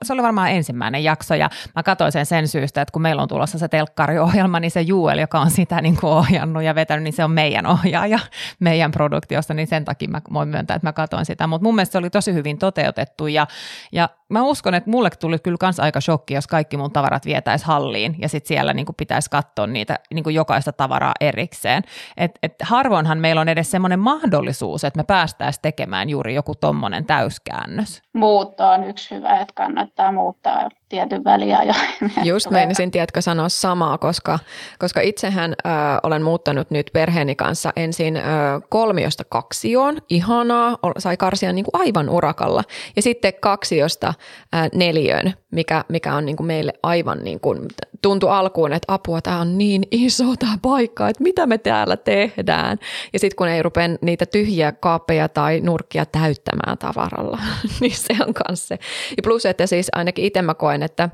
se 0.04 0.14
oli 0.14 0.24
varmaan 0.24 0.52
ensimmäinen 0.52 1.04
jakso 1.04 1.36
ja 1.36 1.50
mä 1.76 1.84
katsoin 1.84 2.12
sen 2.12 2.26
sen 2.26 2.48
syystä, 2.48 2.82
että 2.82 2.92
kun 2.92 3.02
meillä 3.02 3.22
on 3.22 3.28
tulossa 3.28 3.58
se 3.58 3.68
telkkariohjelma, 3.68 4.60
niin 4.60 4.72
se 4.72 4.82
Juel, 4.82 5.18
joka 5.18 5.40
on 5.40 5.52
sitä 5.52 5.82
niin 5.82 5.98
kuin 6.00 6.12
ohjannut 6.12 6.64
ja 6.64 6.76
vetänyt, 6.76 7.04
niin 7.04 7.14
se 7.14 7.24
on 7.24 7.32
meidän 7.32 7.66
ohjaaja 7.66 8.20
meidän 8.60 8.92
produktiosta, 8.92 9.54
niin 9.54 9.68
sen 9.68 9.86
takia 9.86 10.10
mä 10.10 10.22
voin 10.34 10.50
myöntää, 10.50 10.76
että 10.76 10.88
mä 10.88 10.94
katsoin 10.94 11.26
sitä. 11.26 11.48
Mutta 11.48 11.64
mun 11.64 11.76
mielestä 11.76 11.92
se 11.92 11.98
oli 11.98 12.10
tosi 12.10 12.34
hyvin 12.34 12.58
toteutettu 12.58 13.28
ja, 13.28 13.48
ja 13.92 14.10
mä 14.30 14.42
uskon, 14.42 14.74
että 14.74 14.90
mulle 14.90 15.10
tuli 15.10 15.40
kyllä 15.40 15.58
kans 15.60 15.80
aika 15.80 16.02
shokki, 16.02 16.34
jos 16.34 16.48
kaikki 16.48 16.78
mun 16.78 16.92
tavarat 16.92 17.26
vietäisi 17.26 17.66
halliin 17.66 18.16
ja 18.20 18.30
sitten 18.30 18.48
siellä 18.48 18.74
niin 18.74 18.86
pitäisi 18.98 19.30
katsoa 19.30 19.68
niitä 19.68 20.00
niin 20.14 20.34
jokaista 20.34 20.72
tavaraa 20.72 21.14
erikseen. 21.22 21.84
Et, 22.18 22.40
et 22.44 22.56
harvoinhan 22.62 23.18
meillä 23.18 23.42
on 23.42 23.50
edes 23.50 23.72
semmoinen 23.72 24.00
mahdollisuus, 24.00 24.84
että 24.84 25.00
me 25.00 25.04
päästäisiin 25.04 25.62
tekemään 25.62 26.10
juuri 26.10 26.36
joku 26.36 26.56
tommonen 26.56 27.06
täyskäännös. 27.06 28.02
Muutto 28.14 28.68
on 28.68 28.84
yksi 28.84 29.16
hyvä, 29.16 29.40
että 29.40 29.54
kannattaa 29.56 30.12
muuttaa 30.12 30.70
tietyn 30.90 31.24
väliajoin. 31.24 31.76
Just 32.24 32.50
meinasin, 32.50 32.92
tiedätkö, 32.92 33.22
sanoa 33.22 33.50
samaa, 33.50 33.98
koska, 33.98 34.40
koska 34.80 35.02
itsehän 35.02 35.52
ö, 35.52 35.70
olen 36.04 36.22
muuttanut 36.22 36.72
nyt 36.72 36.90
perheeni 36.94 37.36
kanssa 37.36 37.74
ensin 37.76 38.18
ö, 38.18 38.22
kolmiosta 38.70 39.24
kaksioon, 39.24 39.98
ihanaa, 40.10 40.78
sai 40.98 41.18
karsia 41.18 41.54
niin 41.54 41.66
kuin 41.66 41.82
aivan 41.82 42.10
urakalla, 42.10 42.64
ja 42.96 43.02
sitten 43.02 43.34
kaksiosta 43.34 44.14
ö, 44.56 44.58
neliön, 44.76 45.34
mikä, 45.52 45.86
mikä 45.90 46.16
on 46.16 46.26
niin 46.26 46.38
kuin 46.38 46.48
meille 46.48 46.74
aivan 46.84 47.24
niin 47.24 47.40
kuin, 47.40 47.60
tuntui 48.02 48.30
alkuun, 48.30 48.74
että 48.74 48.94
apua, 48.94 49.22
tämä 49.22 49.40
on 49.40 49.58
niin 49.58 49.84
iso 49.92 50.36
tämä 50.40 50.58
paikka, 50.62 51.10
että 51.10 51.24
mitä 51.24 51.46
me 51.46 51.58
täällä 51.58 51.98
tehdään. 51.98 52.78
Ja 53.14 53.20
sitten 53.20 53.36
kun 53.36 53.48
ei 53.48 53.64
rupea 53.64 53.88
niitä 54.02 54.26
tyhjiä 54.26 54.72
kaappeja 54.72 55.30
tai 55.30 55.60
nurkkia 55.60 56.06
täyttämään 56.06 56.78
tavaralla, 56.78 57.40
niin 57.82 57.96
se 57.96 58.14
on 58.28 58.34
kanssa 58.34 58.68
se. 58.68 58.80
Ja 59.18 59.24
plus, 59.24 59.46
että 59.46 59.68
siis 59.68 59.88
ainakin 59.96 60.26
itse 60.26 60.42
mä 60.42 60.54
koen, 60.54 60.77
että 60.84 61.10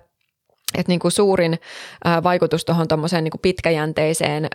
että 0.77 0.91
niin 0.91 0.99
kuin 0.99 1.12
suurin 1.12 1.59
vaikutus 2.23 2.65
tuohon 2.65 2.88
niin 3.21 3.31
pitkäjänteiseen 3.41 4.47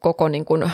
koko 0.00 0.28
niin 0.28 0.44
kuin 0.44 0.70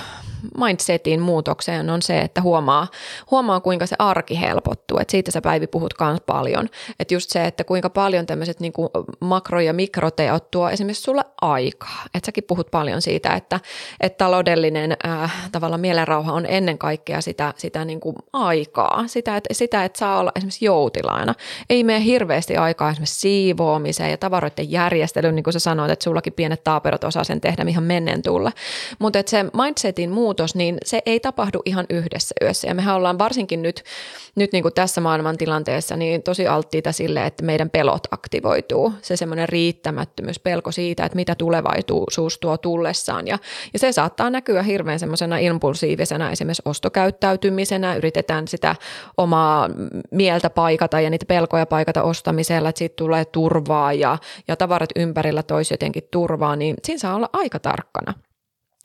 mindsetin 0.59 1.20
muutokseen 1.20 1.90
on 1.90 2.03
se, 2.03 2.18
että 2.18 2.42
huomaa, 2.42 2.88
huomaa 3.31 3.61
kuinka 3.61 3.87
se 3.87 3.96
arki 3.98 4.40
helpottuu. 4.40 4.98
Et 4.98 5.11
siitä 5.11 5.31
sä 5.31 5.40
Päivi 5.40 5.66
puhut 5.66 5.94
myös 6.01 6.20
paljon. 6.27 6.68
Että 7.01 7.14
just 7.14 7.31
se, 7.31 7.44
että 7.44 7.64
kuinka 7.64 7.90
paljon 7.90 8.27
tämmöiset 8.27 8.61
niin 8.61 8.72
makro- 9.20 9.61
ja 9.61 9.72
mikroteot 9.72 10.51
tuo 10.51 10.70
esimerkiksi 10.70 11.03
sulle 11.03 11.25
aikaa. 11.40 12.03
Että 12.14 12.27
säkin 12.27 12.44
puhut 12.44 12.70
paljon 12.70 13.03
siitä, 13.03 13.35
että, 13.35 13.61
että 14.01 14.25
taloudellinen 14.25 14.96
äh, 15.07 15.48
tavalla 15.53 15.79
mielenrauha 15.79 16.33
on 16.33 16.46
ennen 16.46 16.79
kaikkea 16.79 17.20
sitä, 17.20 17.55
sitä 17.57 17.85
niin 17.85 18.01
kuin 18.01 18.16
aikaa. 18.33 19.05
Sitä 19.07 19.37
että, 19.37 19.55
sitä, 19.55 19.85
että 19.85 19.98
saa 19.98 20.18
olla 20.18 20.33
esimerkiksi 20.37 20.64
joutilaana. 20.64 21.35
Ei 21.70 21.85
mene 21.85 22.05
hirveästi 22.05 22.57
aikaa 22.57 22.90
esimerkiksi 22.90 23.20
siivoamiseen 23.20 24.11
ja 24.11 24.16
tavaroiden 24.16 24.52
järjestelyyn, 24.59 25.35
niin 25.35 25.45
kuin 25.45 25.53
sä 25.53 25.59
sanoit, 25.59 25.91
että 25.91 26.05
sullakin 26.05 26.33
pienet 26.33 26.65
taaperot 26.65 27.05
osaa 27.05 27.25
sen 27.25 27.41
tehdä 27.41 27.65
ihan 27.69 27.85
mennen 27.85 28.23
tulla. 28.23 28.53
Mutta 28.99 29.19
se 29.27 29.45
mindsetin 29.53 30.11
muutos 30.11 30.43
muutos, 30.43 30.55
niin 30.55 30.79
se 30.85 31.03
ei 31.07 31.21
tapahdu 31.21 31.62
ihan 31.65 31.87
yhdessä 31.91 32.35
yössä. 32.43 32.69
Ja 32.69 32.75
mehän 32.75 32.97
ollaan 32.97 33.19
varsinkin 33.19 33.62
nyt, 33.62 33.85
nyt 34.35 34.53
niin 34.53 34.62
kuin 34.62 34.75
tässä 34.75 35.01
maailman 35.01 35.37
tilanteessa 35.37 35.97
niin 35.97 36.23
tosi 36.23 36.47
alttiita 36.47 36.93
sille, 36.93 37.27
että 37.27 37.45
meidän 37.45 37.71
pelot 37.71 38.03
aktivoituu. 38.11 38.93
Se 39.03 39.17
semmoinen 39.17 39.49
riittämättömyys, 39.49 40.38
pelko 40.38 40.73
siitä, 40.73 41.05
että 41.05 41.17
mitä 41.17 41.35
tulevaisuus 41.35 42.38
tuo 42.41 42.57
tullessaan. 42.57 43.27
Ja, 43.27 43.38
ja 43.73 43.79
se 43.79 43.93
saattaa 43.93 44.31
näkyä 44.31 44.62
hirveän 44.62 44.99
semmoisena 44.99 45.38
impulsiivisena 45.38 46.31
esimerkiksi 46.31 46.62
ostokäyttäytymisenä. 46.65 47.95
Yritetään 47.95 48.49
sitä 48.49 48.77
omaa 49.17 49.69
mieltä 50.11 50.51
paikata 50.51 51.01
ja 51.01 51.11
niitä 51.11 51.27
pelkoja 51.27 51.67
paikata 51.67 52.03
ostamisella, 52.03 52.69
että 52.69 52.79
siitä 52.79 52.97
tulee 52.97 53.25
turvaa 53.25 53.93
ja, 53.93 54.19
ja 54.48 54.57
tavarat 54.57 54.90
ympärillä 54.96 55.42
toisi 55.42 55.74
jotenkin 55.74 56.09
turvaa, 56.11 56.57
niin 56.57 56.76
siinä 56.85 56.98
saa 56.98 57.14
olla 57.14 57.31
aika 57.33 57.59
tarkkana. 57.59 58.14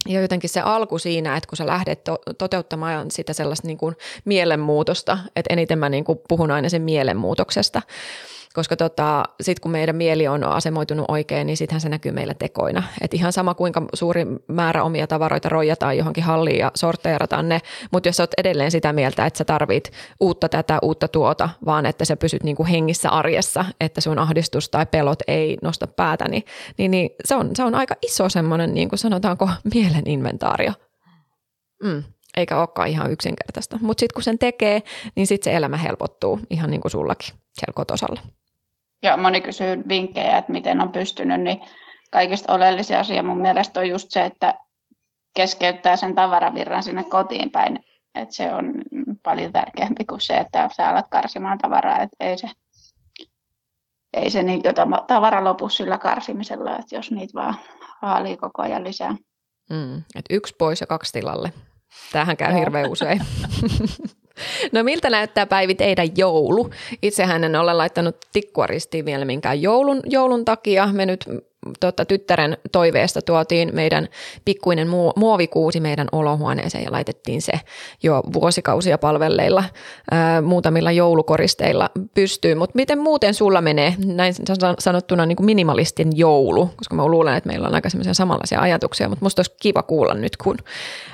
Ja 0.07 0.21
jotenkin 0.21 0.49
se 0.49 0.61
alku 0.61 0.99
siinä, 0.99 1.37
että 1.37 1.49
kun 1.49 1.57
sä 1.57 1.67
lähdet 1.67 2.03
to- 2.03 2.21
toteuttamaan 2.37 3.11
sitä 3.11 3.33
sellaista 3.33 3.67
niin 3.67 3.77
kuin 3.77 3.95
mielenmuutosta, 4.25 5.17
että 5.35 5.53
eniten 5.53 5.79
mä 5.79 5.89
niin 5.89 6.03
kuin 6.03 6.19
puhun 6.27 6.51
aina 6.51 6.69
sen 6.69 6.81
mielenmuutoksesta, 6.81 7.81
koska 8.53 8.75
tota, 8.75 9.23
sitten 9.41 9.61
kun 9.61 9.71
meidän 9.71 9.95
mieli 9.95 10.27
on 10.27 10.43
asemoitunut 10.43 11.05
oikein, 11.07 11.47
niin 11.47 11.57
sittenhän 11.57 11.81
se 11.81 11.89
näkyy 11.89 12.11
meillä 12.11 12.33
tekoina. 12.33 12.83
Et 13.01 13.13
ihan 13.13 13.33
sama 13.33 13.53
kuinka 13.53 13.81
suuri 13.93 14.25
määrä 14.47 14.83
omia 14.83 15.07
tavaroita 15.07 15.49
roijataan 15.49 15.97
johonkin 15.97 16.23
halliin 16.23 16.59
ja 16.59 16.71
sorteerataan 16.75 17.49
ne, 17.49 17.61
mutta 17.91 18.09
jos 18.09 18.19
olet 18.19 18.33
edelleen 18.37 18.71
sitä 18.71 18.93
mieltä, 18.93 19.25
että 19.25 19.37
sä 19.37 19.45
tarvit 19.45 19.91
uutta 20.19 20.49
tätä, 20.49 20.79
uutta 20.81 21.07
tuota, 21.07 21.49
vaan 21.65 21.85
että 21.85 22.05
sä 22.05 22.15
pysyt 22.15 22.43
niinku 22.43 22.65
hengissä 22.65 23.09
arjessa, 23.09 23.65
että 23.81 24.01
sun 24.01 24.19
ahdistus 24.19 24.69
tai 24.69 24.85
pelot 24.85 25.19
ei 25.27 25.57
nosta 25.61 25.87
päätä, 25.87 26.27
niin, 26.27 26.43
niin, 26.77 26.91
niin 26.91 27.09
se, 27.25 27.35
on, 27.35 27.49
se 27.55 27.63
on 27.63 27.75
aika 27.75 27.95
iso 28.01 28.29
semmoinen, 28.29 28.73
niin 28.73 28.89
kuin 28.89 28.99
sanotaanko, 28.99 29.49
mielen 29.73 30.03
inventaario. 30.07 30.71
Mm 31.83 32.03
eikä 32.37 32.59
olekaan 32.59 32.87
ihan 32.87 33.11
yksinkertaista. 33.11 33.79
Mutta 33.81 33.99
sitten 33.99 34.13
kun 34.13 34.23
sen 34.23 34.39
tekee, 34.39 34.83
niin 35.15 35.27
sitten 35.27 35.51
se 35.51 35.57
elämä 35.57 35.77
helpottuu 35.77 36.39
ihan 36.49 36.69
niin 36.69 36.81
kuin 36.81 36.91
sullakin 36.91 37.33
selkotosalla 37.65 38.21
ja 39.03 39.17
moni 39.17 39.41
kysyy 39.41 39.83
vinkkejä, 39.87 40.37
että 40.37 40.51
miten 40.51 40.81
on 40.81 40.91
pystynyt, 40.91 41.41
niin 41.41 41.61
kaikista 42.11 42.53
oleellisia 42.53 42.99
asia 42.99 43.23
mun 43.23 43.41
mielestä 43.41 43.79
on 43.79 43.89
just 43.89 44.07
se, 44.11 44.25
että 44.25 44.53
keskeyttää 45.35 45.95
sen 45.95 46.15
tavaravirran 46.15 46.83
sinne 46.83 47.03
kotiin 47.03 47.51
päin. 47.51 47.79
Että 48.15 48.35
se 48.35 48.53
on 48.53 48.73
paljon 49.23 49.51
tärkeämpi 49.51 50.05
kuin 50.05 50.21
se, 50.21 50.37
että 50.37 50.69
sä 50.75 50.89
alat 50.89 51.07
karsimaan 51.09 51.57
tavaraa, 51.57 52.01
että 52.01 52.15
ei 52.19 52.37
se, 52.37 52.49
ei 54.13 54.29
se 54.29 54.43
niin, 54.43 54.61
tavara 55.07 55.43
lopu 55.43 55.69
sillä 55.69 55.97
karsimisella, 55.97 56.77
että 56.77 56.95
jos 56.95 57.11
niitä 57.11 57.33
vaan 57.33 57.55
haalii 58.01 58.37
koko 58.37 58.61
ajan 58.61 58.83
lisää. 58.83 59.15
Mm, 59.69 59.97
et 59.97 60.25
yksi 60.29 60.55
pois 60.59 60.81
ja 60.81 60.87
kaksi 60.87 61.13
tilalle. 61.13 61.53
Tämähän 62.11 62.37
käy 62.37 62.53
hirveän 62.53 62.91
usein. 62.91 63.21
No 64.71 64.83
miltä 64.83 65.09
näyttää 65.09 65.45
Päivi 65.45 65.75
teidän 65.75 66.07
joulu? 66.17 66.69
Itsehän 67.01 67.43
en 67.43 67.55
ole 67.55 67.73
laittanut 67.73 68.15
tikkua 68.33 68.67
ristiin 68.67 69.05
vielä 69.05 69.25
minkään 69.25 69.61
joulun, 69.61 70.01
joulun 70.05 70.45
takia. 70.45 70.89
Me 70.93 71.05
nyt 71.05 71.25
tota, 71.79 72.05
tyttären 72.05 72.57
toiveesta 72.71 73.21
tuotiin 73.21 73.75
meidän 73.75 74.07
pikkuinen 74.45 74.87
muovikuusi 75.15 75.79
meidän 75.79 76.07
olohuoneeseen 76.11 76.83
ja 76.83 76.91
laitettiin 76.91 77.41
se 77.41 77.51
jo 78.03 78.23
vuosikausia 78.33 78.97
palvelleilla 78.97 79.63
ää, 80.11 80.41
muutamilla 80.41 80.91
joulukoristeilla 80.91 81.89
pystyyn. 82.13 82.57
Mutta 82.57 82.75
miten 82.75 82.99
muuten 82.99 83.33
sulla 83.33 83.61
menee 83.61 83.95
näin 84.05 84.33
sanottuna 84.79 85.25
niin 85.25 85.35
kuin 85.35 85.45
minimalistin 85.45 86.17
joulu, 86.17 86.69
koska 86.75 86.95
mä 86.95 87.07
luulen, 87.07 87.37
että 87.37 87.49
meillä 87.49 87.67
on 87.67 87.75
aika 87.75 87.89
samanlaisia 88.11 88.61
ajatuksia, 88.61 89.09
mutta 89.09 89.25
musta 89.25 89.39
olisi 89.39 89.55
kiva 89.61 89.83
kuulla 89.83 90.13
nyt, 90.13 90.37
kun 90.37 90.57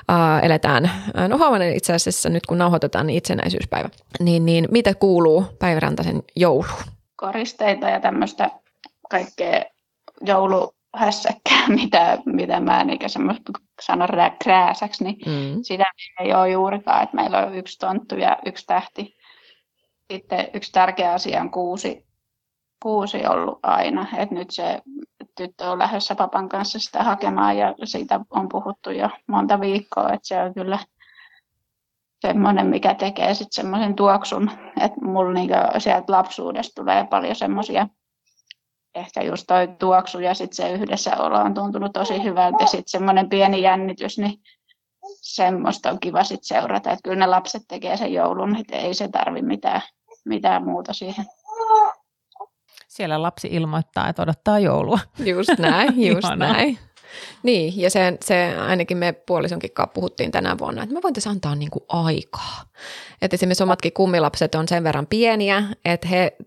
ää, 0.07 0.39
eletään, 0.39 0.91
no 1.27 1.37
huomenna 1.37 1.65
itse 1.65 1.93
asiassa 1.93 2.29
nyt 2.29 2.45
kun 2.45 2.57
nauhoitetaan 2.57 3.07
niin 3.07 3.17
itsenäisyyspäivä, 3.17 3.89
niin, 4.19 4.45
niin 4.45 4.67
mitä 4.71 4.93
kuuluu 4.93 5.45
Päivärantaisen 5.59 6.23
jouluun? 6.35 6.83
Koristeita 7.15 7.89
ja 7.89 7.99
tämmöistä 7.99 8.49
kaikkea 9.09 9.72
jouluhässäkkää, 10.25 11.67
mitä, 11.81 12.17
mitä 12.25 12.59
mä 12.59 12.83
niin 12.83 13.09
semmoista 13.09 13.51
sanon 13.81 14.09
krääsäksi, 14.43 15.03
niin 15.03 15.17
mm. 15.25 15.63
sitä 15.63 15.85
ei 16.19 16.33
ole 16.33 16.49
juurikaan, 16.49 17.03
että 17.03 17.15
meillä 17.15 17.45
on 17.45 17.55
yksi 17.55 17.79
tonttu 17.79 18.15
ja 18.15 18.37
yksi 18.45 18.65
tähti. 18.65 19.15
Sitten 20.11 20.47
yksi 20.53 20.71
tärkeä 20.71 21.13
asia 21.13 21.41
on 21.41 21.51
kuusi, 21.51 22.05
kuusi 22.83 23.25
ollut 23.27 23.59
aina, 23.63 24.07
että 24.17 24.35
nyt 24.35 24.51
se 24.51 24.81
tyttö 25.35 25.71
on 25.71 25.79
lähdössä 25.79 26.15
papan 26.15 26.49
kanssa 26.49 26.79
sitä 26.79 27.03
hakemaan 27.03 27.57
ja 27.57 27.75
siitä 27.83 28.19
on 28.29 28.49
puhuttu 28.49 28.91
jo 28.91 29.09
monta 29.27 29.61
viikkoa, 29.61 30.13
että 30.13 30.27
se 30.27 30.41
on 30.41 30.53
kyllä 30.53 30.79
semmoinen, 32.27 32.67
mikä 32.67 32.93
tekee 32.93 33.33
sitten 33.33 33.55
semmoisen 33.55 33.95
tuoksun, 33.95 34.51
että 34.81 35.01
mulla 35.01 35.33
niinku 35.33 35.55
sieltä 35.77 36.11
lapsuudesta 36.11 36.81
tulee 36.81 37.07
paljon 37.09 37.35
semmoisia 37.35 37.87
ehkä 38.95 39.21
just 39.21 39.43
toi 39.47 39.67
tuoksu 39.79 40.19
ja 40.19 40.33
sitten 40.33 40.55
se 40.55 40.71
yhdessäolo 40.71 41.37
on 41.37 41.53
tuntunut 41.53 41.93
tosi 41.93 42.23
hyvältä 42.23 42.57
ja 42.59 42.67
sitten 42.67 42.91
semmoinen 42.91 43.29
pieni 43.29 43.61
jännitys, 43.61 44.17
niin 44.17 44.39
semmoista 45.21 45.89
on 45.89 45.99
kiva 45.99 46.23
sitten 46.23 46.47
seurata, 46.47 46.91
että 46.91 47.03
kyllä 47.03 47.19
ne 47.19 47.27
lapset 47.27 47.63
tekee 47.67 47.97
sen 47.97 48.13
joulun, 48.13 48.55
että 48.55 48.77
ei 48.77 48.93
se 48.93 49.07
tarvi 49.07 49.41
mitään, 49.41 49.81
mitään 50.25 50.63
muuta 50.63 50.93
siihen. 50.93 51.25
Siellä 52.87 53.21
lapsi 53.21 53.47
ilmoittaa, 53.51 54.09
että 54.09 54.21
odottaa 54.21 54.59
joulua. 54.59 54.99
Just 55.25 55.59
näin, 55.59 56.01
just 56.11 56.27
näin. 56.35 56.79
Niin, 57.43 57.81
ja 57.81 57.89
se, 57.89 58.17
se 58.25 58.55
ainakin 58.67 58.97
me 58.97 59.11
puolisonkin 59.11 59.71
kanssa 59.73 59.93
puhuttiin 59.93 60.31
tänä 60.31 60.57
vuonna, 60.57 60.83
että 60.83 60.95
me 60.95 61.01
voitaisiin 61.03 61.31
antaa 61.31 61.55
niinku 61.55 61.85
aikaa. 61.87 62.63
Että 63.21 63.35
esimerkiksi 63.35 63.63
omatkin 63.63 63.93
kummilapset 63.93 64.55
on 64.55 64.67
sen 64.67 64.83
verran 64.83 65.07
pieniä, 65.07 65.63
että 65.85 66.07
he 66.07 66.37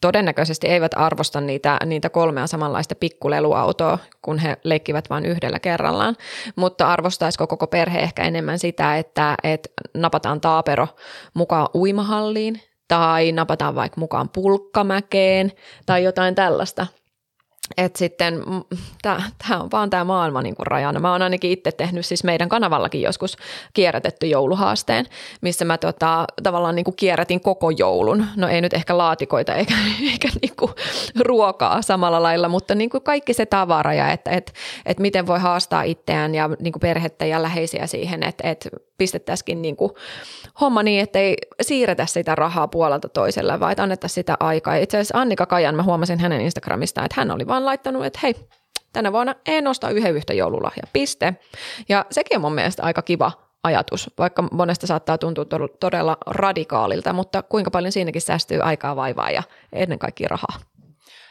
todennäköisesti 0.00 0.66
eivät 0.66 0.92
arvosta 0.96 1.40
niitä, 1.40 1.78
niitä 1.86 2.10
kolmea 2.10 2.46
samanlaista 2.46 2.94
pikkuleluautoa, 2.94 3.98
kun 4.22 4.38
he 4.38 4.56
leikkivät 4.64 5.10
vain 5.10 5.26
yhdellä 5.26 5.58
kerrallaan. 5.58 6.16
Mutta 6.56 6.88
arvostaisiko 6.88 7.46
koko 7.46 7.66
perhe 7.66 7.98
ehkä 7.98 8.22
enemmän 8.22 8.58
sitä, 8.58 8.96
että, 8.96 9.34
että 9.44 9.68
napataan 9.94 10.40
taapero 10.40 10.88
mukaan 11.34 11.68
uimahalliin 11.74 12.60
tai 12.88 13.32
napataan 13.32 13.74
vaikka 13.74 14.00
mukaan 14.00 14.28
pulkkamäkeen 14.28 15.52
tai 15.86 16.04
jotain 16.04 16.34
tällaista– 16.34 16.86
että 17.76 17.98
sitten 17.98 18.42
tämä 19.02 19.60
on 19.60 19.70
vaan 19.72 19.90
tämä 19.90 20.04
maailma 20.04 20.42
niin 20.42 20.54
kuin 20.54 20.66
rajana. 20.66 21.00
Mä 21.00 21.12
oon 21.12 21.22
ainakin 21.22 21.50
itse 21.50 21.72
tehnyt 21.72 22.06
siis 22.06 22.24
meidän 22.24 22.48
kanavallakin 22.48 23.02
joskus 23.02 23.36
kierrätetty 23.72 24.26
jouluhaasteen, 24.26 25.06
missä 25.40 25.64
mä 25.64 25.78
tota, 25.78 26.24
tavallaan 26.42 26.74
niin 26.74 26.84
kuin 26.84 26.96
kierrätin 26.96 27.40
koko 27.40 27.70
joulun. 27.70 28.26
No 28.36 28.48
ei 28.48 28.60
nyt 28.60 28.74
ehkä 28.74 28.98
laatikoita 28.98 29.54
eikä, 29.54 29.74
eikä 30.12 30.28
niin 30.42 30.56
kuin 30.56 30.72
ruokaa 31.20 31.82
samalla 31.82 32.22
lailla, 32.22 32.48
mutta 32.48 32.74
niin 32.74 32.90
kuin 32.90 33.02
kaikki 33.02 33.34
se 33.34 33.46
tavara 33.46 33.94
ja 33.94 34.12
että 34.12 34.30
et, 34.30 34.52
et 34.86 34.98
miten 34.98 35.26
voi 35.26 35.38
haastaa 35.38 35.82
itseään 35.82 36.34
ja 36.34 36.50
niin 36.60 36.72
kuin 36.72 36.80
perhettä 36.80 37.26
ja 37.26 37.42
läheisiä 37.42 37.86
siihen, 37.86 38.22
että 38.22 38.50
et 38.50 38.68
pistettäisikin 38.98 39.62
niin 39.62 39.76
kuin 39.76 39.92
homma 40.60 40.82
niin, 40.82 41.00
että 41.00 41.18
ei 41.18 41.36
siirretä 41.62 42.06
sitä 42.06 42.34
rahaa 42.34 42.68
puolelta 42.68 43.08
toiselle, 43.08 43.60
vaan 43.60 43.72
että 43.72 43.82
annettaisiin 43.82 44.14
sitä 44.14 44.36
aikaa. 44.40 44.74
Itse 44.74 44.96
asiassa 44.96 45.20
Annika 45.20 45.46
Kajan, 45.46 45.74
mä 45.74 45.82
huomasin 45.82 46.20
hänen 46.20 46.40
Instagramista, 46.40 47.04
että 47.04 47.20
hän 47.20 47.30
oli 47.30 47.46
vaan 47.54 47.64
laittanut, 47.64 48.04
että 48.04 48.18
hei, 48.22 48.34
tänä 48.92 49.12
vuonna 49.12 49.34
en 49.46 49.66
osta 49.66 49.90
yhden 49.90 50.14
yhtä 50.14 50.34
joululahja, 50.34 50.82
piste. 50.92 51.34
Ja 51.88 52.06
sekin 52.10 52.36
on 52.36 52.42
mun 52.42 52.54
mielestä 52.54 52.82
aika 52.82 53.02
kiva 53.02 53.32
ajatus, 53.64 54.10
vaikka 54.18 54.42
monesta 54.52 54.86
saattaa 54.86 55.18
tuntua 55.18 55.44
todella 55.80 56.16
radikaalilta, 56.26 57.12
mutta 57.12 57.42
kuinka 57.42 57.70
paljon 57.70 57.92
siinäkin 57.92 58.22
säästyy 58.22 58.60
aikaa, 58.60 58.96
vaivaa 58.96 59.30
ja 59.30 59.42
ennen 59.72 59.98
kaikkea 59.98 60.28
rahaa. 60.28 60.58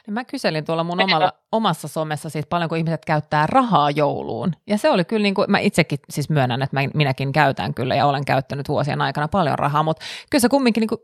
Niin 0.08 0.14
mä 0.14 0.24
kyselin 0.24 0.66
tuolla 0.66 0.84
mun 0.84 1.02
omalla, 1.02 1.34
omassa 1.52 1.88
somessa 1.88 2.30
siitä 2.30 2.50
paljonko 2.50 2.76
ihmiset 2.76 3.06
käyttää 3.06 3.48
rahaa 3.48 3.92
jouluun. 3.92 4.54
Ja 4.68 4.78
se 4.78 4.90
oli 4.90 5.06
kyllä, 5.06 5.24
niin 5.24 5.34
kuin, 5.34 5.52
mä 5.52 5.60
itsekin 5.60 6.00
siis 6.10 6.30
myönnän, 6.30 6.62
että 6.62 6.82
mä, 6.82 6.90
minäkin 6.94 7.32
käytän 7.32 7.74
kyllä 7.74 7.96
ja 7.96 8.06
olen 8.06 8.26
käyttänyt 8.26 8.70
vuosien 8.70 9.02
aikana 9.02 9.28
paljon 9.28 9.60
rahaa, 9.60 9.84
mutta 9.84 10.06
kyllä 10.30 10.42
se 10.42 10.50
kumminkin 10.50 10.82
niin 10.82 10.90
kuin 10.90 11.02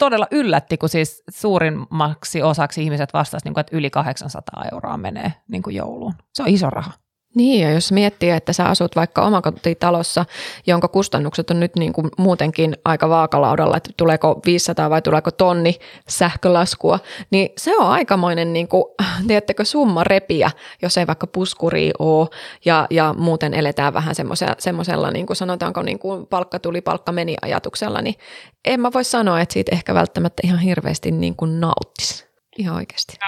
todella 0.00 0.26
yllätti, 0.30 0.78
kun 0.78 0.88
siis 0.88 1.22
suurimmaksi 1.30 2.42
osaksi 2.42 2.82
ihmiset 2.82 3.12
vastasivat, 3.12 3.44
niin 3.44 3.60
että 3.60 3.76
yli 3.76 3.90
800 3.90 4.64
euroa 4.72 4.96
menee 4.96 5.32
niin 5.48 5.62
jouluun. 5.70 6.14
Se 6.34 6.42
on 6.42 6.48
iso 6.48 6.70
raha. 6.70 6.92
Niin, 7.34 7.62
ja 7.62 7.70
jos 7.70 7.92
miettii, 7.92 8.30
että 8.30 8.52
sä 8.52 8.64
asut 8.64 8.96
vaikka 8.96 9.22
omakotitalossa, 9.22 10.24
jonka 10.66 10.88
kustannukset 10.88 11.50
on 11.50 11.60
nyt 11.60 11.76
niin 11.76 11.92
kuin 11.92 12.08
muutenkin 12.18 12.76
aika 12.84 13.08
vaakalaudalla, 13.08 13.76
että 13.76 13.90
tuleeko 13.96 14.40
500 14.46 14.90
vai 14.90 15.02
tuleeko 15.02 15.30
tonni 15.30 15.78
sähkölaskua, 16.08 16.98
niin 17.30 17.48
se 17.58 17.76
on 17.76 17.86
aikamoinen, 17.86 18.52
niin 18.52 18.68
kuin, 18.68 18.84
tiedättekö, 19.26 19.64
summa 19.64 20.04
repiä, 20.04 20.50
jos 20.82 20.98
ei 20.98 21.06
vaikka 21.06 21.26
puskuri 21.26 21.90
ole, 21.98 22.28
ja, 22.64 22.86
ja 22.90 23.14
muuten 23.18 23.54
eletään 23.54 23.94
vähän 23.94 24.14
semmoisella, 24.58 25.10
niin 25.10 25.26
kuin 25.26 25.36
sanotaanko, 25.36 25.82
niin 25.82 25.98
kuin 25.98 26.26
palkka 26.26 26.58
tuli, 26.58 26.80
palkka 26.80 27.12
meni 27.12 27.36
ajatuksella, 27.42 28.02
niin 28.02 28.14
en 28.64 28.80
mä 28.80 28.90
voi 28.94 29.04
sanoa, 29.04 29.40
että 29.40 29.52
siitä 29.52 29.72
ehkä 29.74 29.94
välttämättä 29.94 30.40
ihan 30.44 30.58
hirveästi 30.58 31.10
niin 31.10 31.36
kuin 31.36 31.60
nauttisi. 31.60 32.29
Ihan 32.58 32.76
oikeasti. 32.76 33.18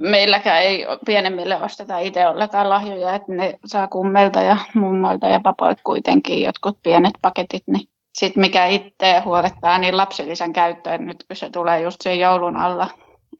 Meilläkään 0.00 0.62
ei 0.62 0.86
pienemmille 1.06 1.62
osteta 1.62 1.98
itse 1.98 2.28
ollenkaan 2.28 2.68
lahjoja, 2.68 3.14
että 3.14 3.32
ne 3.32 3.58
saa 3.66 3.88
kummelta 3.88 4.42
ja 4.42 4.56
mummoilta 4.74 5.26
ja 5.28 5.40
papoilta 5.40 5.80
kuitenkin 5.84 6.42
jotkut 6.42 6.78
pienet 6.82 7.14
paketit. 7.22 7.62
Niin 7.66 7.88
sitten 8.14 8.40
mikä 8.40 8.66
itse 8.66 9.20
huolettaa, 9.24 9.78
niin 9.78 9.96
lapsilisän 9.96 10.52
käyttöön 10.52 11.06
nyt 11.06 11.24
kun 11.28 11.36
se 11.36 11.50
tulee 11.50 11.80
just 11.80 12.00
sen 12.00 12.18
joulun 12.18 12.56
alla, 12.56 12.90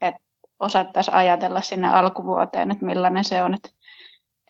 että 0.01 0.21
osattaisiin 0.61 1.15
ajatella 1.15 1.61
sinne 1.61 1.89
alkuvuoteen, 1.89 2.71
että 2.71 2.87
millainen 2.87 3.25
se 3.25 3.43
on, 3.43 3.55
että, 3.55 3.69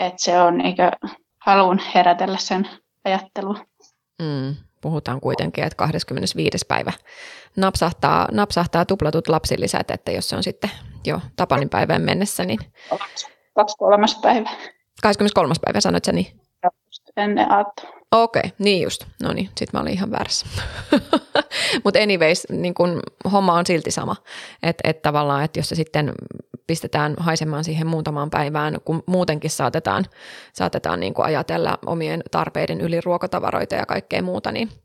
että 0.00 0.22
se 0.22 0.40
on 0.40 0.61
eikö 0.61 0.90
halun 1.38 1.80
herätellä 1.94 2.38
sen 2.38 2.68
ajattelua. 3.04 3.59
Mm, 4.22 4.56
puhutaan 4.87 5.20
kuitenkin, 5.20 5.64
että 5.64 5.77
25. 5.77 6.66
päivä 6.68 6.92
napsahtaa, 7.57 8.29
napsahtaa 8.33 8.85
tuplatut 8.85 9.29
lapsilisät, 9.29 9.90
että 9.90 10.12
jos 10.12 10.29
se 10.29 10.37
on 10.37 10.42
sitten 10.42 10.70
jo 11.07 11.20
Tapanin 11.37 11.68
päivään 11.68 12.03
mennessä, 12.03 12.44
niin... 12.44 12.59
Kaksi 13.55 13.77
kolmas 13.79 14.18
päivä. 14.22 14.51
23. 15.03 15.55
päivä 15.64 15.81
sanoit 15.81 16.05
sä 16.05 16.12
niin? 16.12 16.40
Ennen 17.16 17.53
aattoa. 17.53 17.95
Okei, 18.22 18.40
okay, 18.40 18.50
niin 18.59 18.83
just. 18.83 19.05
No 19.22 19.33
niin, 19.33 19.50
sit 19.57 19.72
mä 19.72 19.81
olin 19.81 19.92
ihan 19.92 20.11
väärässä. 20.11 20.46
Mutta 21.85 22.00
anyways, 22.00 22.46
niin 22.50 22.74
kun 22.74 23.00
homma 23.33 23.52
on 23.52 23.66
silti 23.66 23.90
sama. 23.90 24.16
Että 24.62 24.90
et 24.90 25.02
tavallaan, 25.02 25.44
että 25.44 25.59
jos 25.59 25.68
se 25.68 25.74
sitten 25.74 26.12
pistetään 26.66 27.14
haisemaan 27.18 27.64
siihen 27.64 27.87
muutamaan 27.87 28.31
päivään, 28.31 28.79
kun 28.85 29.02
muutenkin 29.07 29.50
saatetaan, 29.50 30.05
saatetaan 30.52 31.00
niin 31.00 31.14
ajatella 31.16 31.79
omien 31.87 32.22
tarpeiden 32.31 32.81
yli 32.81 33.00
ruokatavaroita 33.00 33.74
ja 33.74 33.87
kaikkea 33.87 34.22
muuta, 34.22 34.52
niin– 34.52 34.70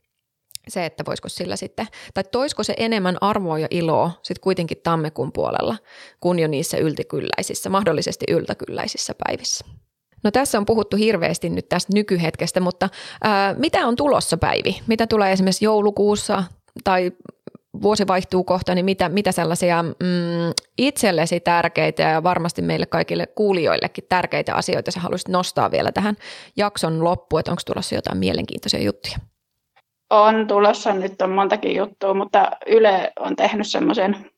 se, 0.67 0.85
että 0.85 1.03
voisiko 1.07 1.29
sillä 1.29 1.55
sitten, 1.55 1.87
tai 2.13 2.23
toisko 2.31 2.63
se 2.63 2.73
enemmän 2.77 3.17
arvoa 3.21 3.59
ja 3.59 3.67
iloa 3.71 4.11
sitten 4.23 4.41
kuitenkin 4.41 4.77
tammikuun 4.83 5.31
puolella, 5.31 5.77
kuin 6.19 6.39
jo 6.39 6.47
niissä 6.47 6.77
yltikylläisissä, 6.77 7.69
mahdollisesti 7.69 8.25
yltäkylläisissä 8.29 9.15
päivissä. 9.25 9.65
No 10.23 10.31
tässä 10.31 10.57
on 10.57 10.65
puhuttu 10.65 10.97
hirveästi 10.97 11.49
nyt 11.49 11.69
tästä 11.69 11.93
nykyhetkestä, 11.93 12.59
mutta 12.59 12.89
ää, 13.23 13.53
mitä 13.53 13.87
on 13.87 13.95
tulossa 13.95 14.37
päivi? 14.37 14.81
Mitä 14.87 15.07
tulee 15.07 15.31
esimerkiksi 15.31 15.65
joulukuussa 15.65 16.43
tai 16.83 17.11
vuosi 17.81 18.07
vaihtuu 18.07 18.43
kohta, 18.43 18.75
niin 18.75 18.85
mitä, 18.85 19.09
mitä 19.09 19.31
sellaisia 19.31 19.83
mm, 19.83 19.89
itsellesi 20.77 21.39
tärkeitä 21.39 22.03
ja 22.03 22.23
varmasti 22.23 22.61
meille 22.61 22.85
kaikille 22.85 23.27
kuulijoillekin 23.27 24.03
tärkeitä 24.09 24.55
asioita 24.55 24.91
sä 24.91 24.99
haluaisit 24.99 25.27
nostaa 25.27 25.71
vielä 25.71 25.91
tähän 25.91 26.15
jakson 26.57 27.03
loppuun, 27.03 27.39
että 27.39 27.51
onko 27.51 27.61
tulossa 27.65 27.95
jotain 27.95 28.17
mielenkiintoisia 28.17 28.83
juttuja? 28.83 29.17
On 30.09 30.47
tulossa, 30.47 30.93
nyt 30.93 31.21
on 31.21 31.29
montakin 31.29 31.75
juttua, 31.75 32.13
mutta 32.13 32.51
Yle 32.67 33.13
on 33.19 33.35
tehnyt 33.35 33.67
semmoisen 33.67 34.31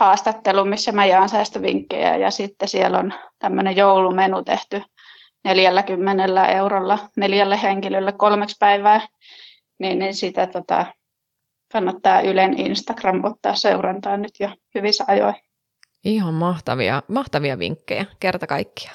haastattelun, 0.00 0.68
missä 0.68 0.92
mä 0.92 1.06
jaan 1.06 1.28
säästövinkkejä 1.28 2.16
ja 2.16 2.30
sitten 2.30 2.68
siellä 2.68 2.98
on 2.98 3.14
tämmöinen 3.38 3.76
joulumenu 3.76 4.42
tehty 4.42 4.82
40 5.44 6.46
eurolla 6.46 6.98
neljälle 7.16 7.62
henkilölle 7.62 8.12
kolmeksi 8.12 8.56
päivää, 8.58 9.00
niin, 9.78 9.98
niin 9.98 10.14
sitä 10.14 10.46
tota, 10.46 10.86
kannattaa 11.72 12.20
Ylen 12.20 12.60
Instagram 12.60 13.24
ottaa 13.24 13.54
seurantaan 13.54 14.22
nyt 14.22 14.32
jo 14.40 14.48
hyvissä 14.74 15.04
ajoin. 15.08 15.34
Ihan 16.04 16.34
mahtavia, 16.34 17.02
mahtavia 17.08 17.58
vinkkejä, 17.58 18.06
kerta 18.20 18.46
kaikkia. 18.46 18.90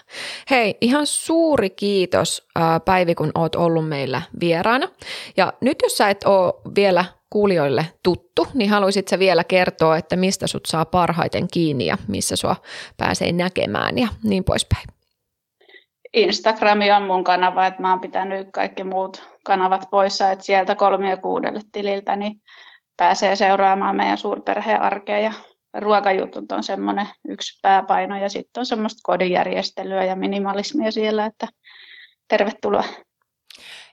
Hei, 0.50 0.78
ihan 0.82 1.08
suuri 1.08 1.70
kiitos 1.70 2.48
Päivi, 2.86 3.16
kun 3.16 3.32
oot 3.36 3.56
ollut 3.56 3.88
meillä 3.88 4.22
vieraana. 4.40 4.88
Ja 5.38 5.54
nyt 5.62 5.78
jos 5.84 5.98
sä 5.98 6.10
et 6.10 6.24
ole 6.24 6.54
vielä 6.76 7.06
kuulijoille 7.30 7.86
tuttu, 8.04 8.48
niin 8.54 8.70
haluaisit 8.70 9.08
sä 9.08 9.20
vielä 9.20 9.44
kertoa, 9.44 9.98
että 9.98 10.16
mistä 10.16 10.48
sut 10.48 10.66
saa 10.66 10.86
parhaiten 10.86 11.48
kiinni 11.54 11.86
ja 11.86 11.98
missä 12.08 12.36
sua 12.36 12.56
pääsee 12.98 13.32
näkemään 13.32 13.98
ja 13.98 14.08
niin 14.24 14.44
poispäin. 14.44 14.95
Instagrami 16.16 16.92
on 16.92 17.04
mun 17.04 17.24
kanava, 17.24 17.68
että 17.68 17.82
mä 17.82 17.90
oon 17.90 18.00
pitänyt 18.00 18.48
kaikki 18.54 18.84
muut 18.84 19.30
kanavat 19.44 19.88
poissa, 19.92 20.32
että 20.32 20.46
sieltä 20.46 20.76
kolmia 20.76 21.18
kuudelle 21.18 21.62
tililtä 21.72 22.16
niin 22.16 22.42
pääsee 22.98 23.36
seuraamaan 23.36 23.96
meidän 23.96 24.18
suurperheen 24.18 24.82
arkea 24.82 25.20
ja 25.20 25.34
ruokajutut 25.74 26.52
on 26.52 26.64
semmoinen 26.64 27.08
yksi 27.28 27.60
pääpaino 27.62 28.18
ja 28.18 28.30
sitten 28.30 28.62
on 28.62 28.66
semmoista 28.66 29.00
kodinjärjestelyä 29.04 30.04
ja 30.04 30.16
minimalismia 30.16 30.92
siellä, 30.92 31.26
että 31.26 31.48
tervetuloa. 32.28 32.84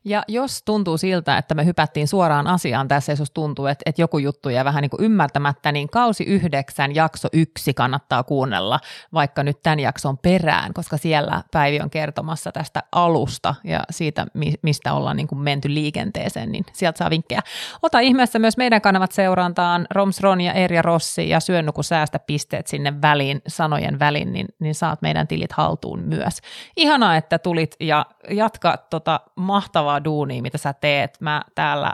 Ja 0.04 0.22
jos 0.28 0.62
tuntuu 0.64 0.98
siltä, 0.98 1.38
että 1.38 1.54
me 1.54 1.64
hypättiin 1.64 2.08
suoraan 2.08 2.46
asiaan 2.46 2.88
tässä, 2.88 3.12
jos 3.12 3.30
tuntuu, 3.30 3.66
että, 3.66 3.82
että 3.86 4.02
joku 4.02 4.18
juttu 4.18 4.48
jää 4.48 4.64
vähän 4.64 4.82
niin 4.82 4.90
kuin 4.90 5.04
ymmärtämättä, 5.04 5.72
niin 5.72 5.88
kausi 5.88 6.24
yhdeksän, 6.24 6.94
jakso 6.94 7.28
yksi 7.32 7.74
kannattaa 7.74 8.22
kuunnella, 8.22 8.80
vaikka 9.12 9.42
nyt 9.42 9.62
tämän 9.62 9.80
jakson 9.80 10.18
perään, 10.18 10.74
koska 10.74 10.96
siellä 10.96 11.42
Päivi 11.52 11.80
on 11.80 11.90
kertomassa 11.90 12.52
tästä 12.52 12.82
alusta 12.92 13.54
ja 13.64 13.80
siitä, 13.90 14.26
mistä 14.62 14.92
ollaan 14.92 15.16
niin 15.16 15.26
kuin 15.26 15.38
menty 15.38 15.74
liikenteeseen, 15.74 16.52
niin 16.52 16.64
sieltä 16.72 16.98
saa 16.98 17.10
vinkkejä. 17.10 17.40
Ota 17.82 18.00
ihmeessä 18.00 18.38
myös 18.38 18.56
meidän 18.56 18.80
kanavat 18.80 19.12
seurantaan, 19.12 19.86
Roms 19.90 20.20
Ron 20.20 20.40
ja 20.40 20.52
Erja 20.52 20.82
Rossi 20.82 21.28
ja 21.28 21.40
Syönnuku 21.40 21.82
säästä 21.82 22.18
pisteet 22.18 22.66
sinne 22.66 23.02
väliin, 23.02 23.42
sanojen 23.48 23.98
väliin, 23.98 24.32
niin, 24.32 24.46
niin 24.58 24.74
saat 24.74 25.02
meidän 25.02 25.28
tilit 25.28 25.52
haltuun 25.52 26.02
myös. 26.02 26.38
Ihanaa, 26.76 27.16
että 27.16 27.38
tulit 27.38 27.76
ja 27.80 28.06
jatka 28.30 28.76
tota 28.90 29.20
mahtavaa 29.36 29.91
mahtavaa 29.92 30.04
duunia, 30.04 30.42
mitä 30.42 30.58
sä 30.58 30.72
teet. 30.72 31.20
Mä 31.20 31.42
täällä 31.54 31.88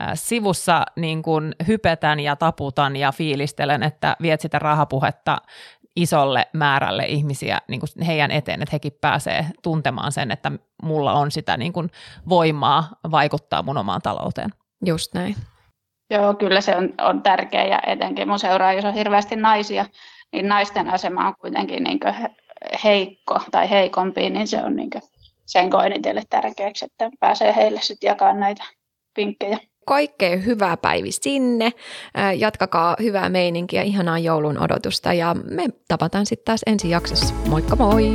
äh, 0.00 0.10
sivussa 0.14 0.84
niin 0.96 1.22
kun 1.22 1.52
hypetän 1.66 2.20
ja 2.20 2.36
taputan 2.36 2.96
ja 2.96 3.12
fiilistelen, 3.12 3.82
että 3.82 4.16
viet 4.22 4.40
sitä 4.40 4.58
rahapuhetta 4.58 5.36
isolle 5.96 6.46
määrälle 6.52 7.04
ihmisiä 7.06 7.58
niin 7.68 7.80
kuin 7.80 8.06
heidän 8.06 8.30
eteen, 8.30 8.62
että 8.62 8.74
hekin 8.74 8.92
pääsee 9.00 9.46
tuntemaan 9.62 10.12
sen, 10.12 10.30
että 10.30 10.52
mulla 10.82 11.12
on 11.12 11.30
sitä 11.30 11.56
niin 11.56 11.72
kuin 11.72 11.90
voimaa 12.28 12.88
vaikuttaa 13.10 13.62
mun 13.62 13.78
omaan 13.78 14.00
talouteen. 14.02 14.50
Just 14.86 15.14
näin. 15.14 15.36
Joo, 16.10 16.34
kyllä 16.34 16.60
se 16.60 16.76
on, 16.76 16.88
on 16.98 17.22
tärkeä 17.22 17.64
ja 17.64 17.80
etenkin 17.86 18.28
mun 18.28 18.38
jos 18.76 18.84
on 18.84 18.94
hirveästi 18.94 19.36
naisia, 19.36 19.86
niin 20.32 20.48
naisten 20.48 20.88
asema 20.88 21.26
on 21.26 21.34
kuitenkin 21.40 21.84
niin 21.84 22.00
heikko 22.84 23.40
tai 23.50 23.70
heikompi, 23.70 24.30
niin 24.30 24.46
se 24.46 24.62
on 24.62 24.76
niin 24.76 24.90
sen 25.50 25.70
koin 25.70 25.92
itselle 25.92 26.22
tärkeäksi, 26.30 26.84
että 26.84 27.10
pääsee 27.20 27.56
heille 27.56 27.80
sitten 27.82 28.08
jakamaan 28.08 28.40
näitä 28.40 28.64
vinkkejä. 29.16 29.58
Kaikkea 29.86 30.36
hyvää 30.36 30.76
päivi 30.76 31.12
sinne, 31.12 31.72
jatkakaa 32.36 32.96
hyvää 33.02 33.28
meininkiä, 33.28 33.82
ihanaa 33.82 34.18
joulun 34.18 34.62
odotusta 34.62 35.12
ja 35.12 35.36
me 35.50 35.64
tapataan 35.88 36.26
sitten 36.26 36.44
taas 36.44 36.60
ensi 36.66 36.90
jaksossa. 36.90 37.34
Moikka 37.48 37.76
moi! 37.76 38.12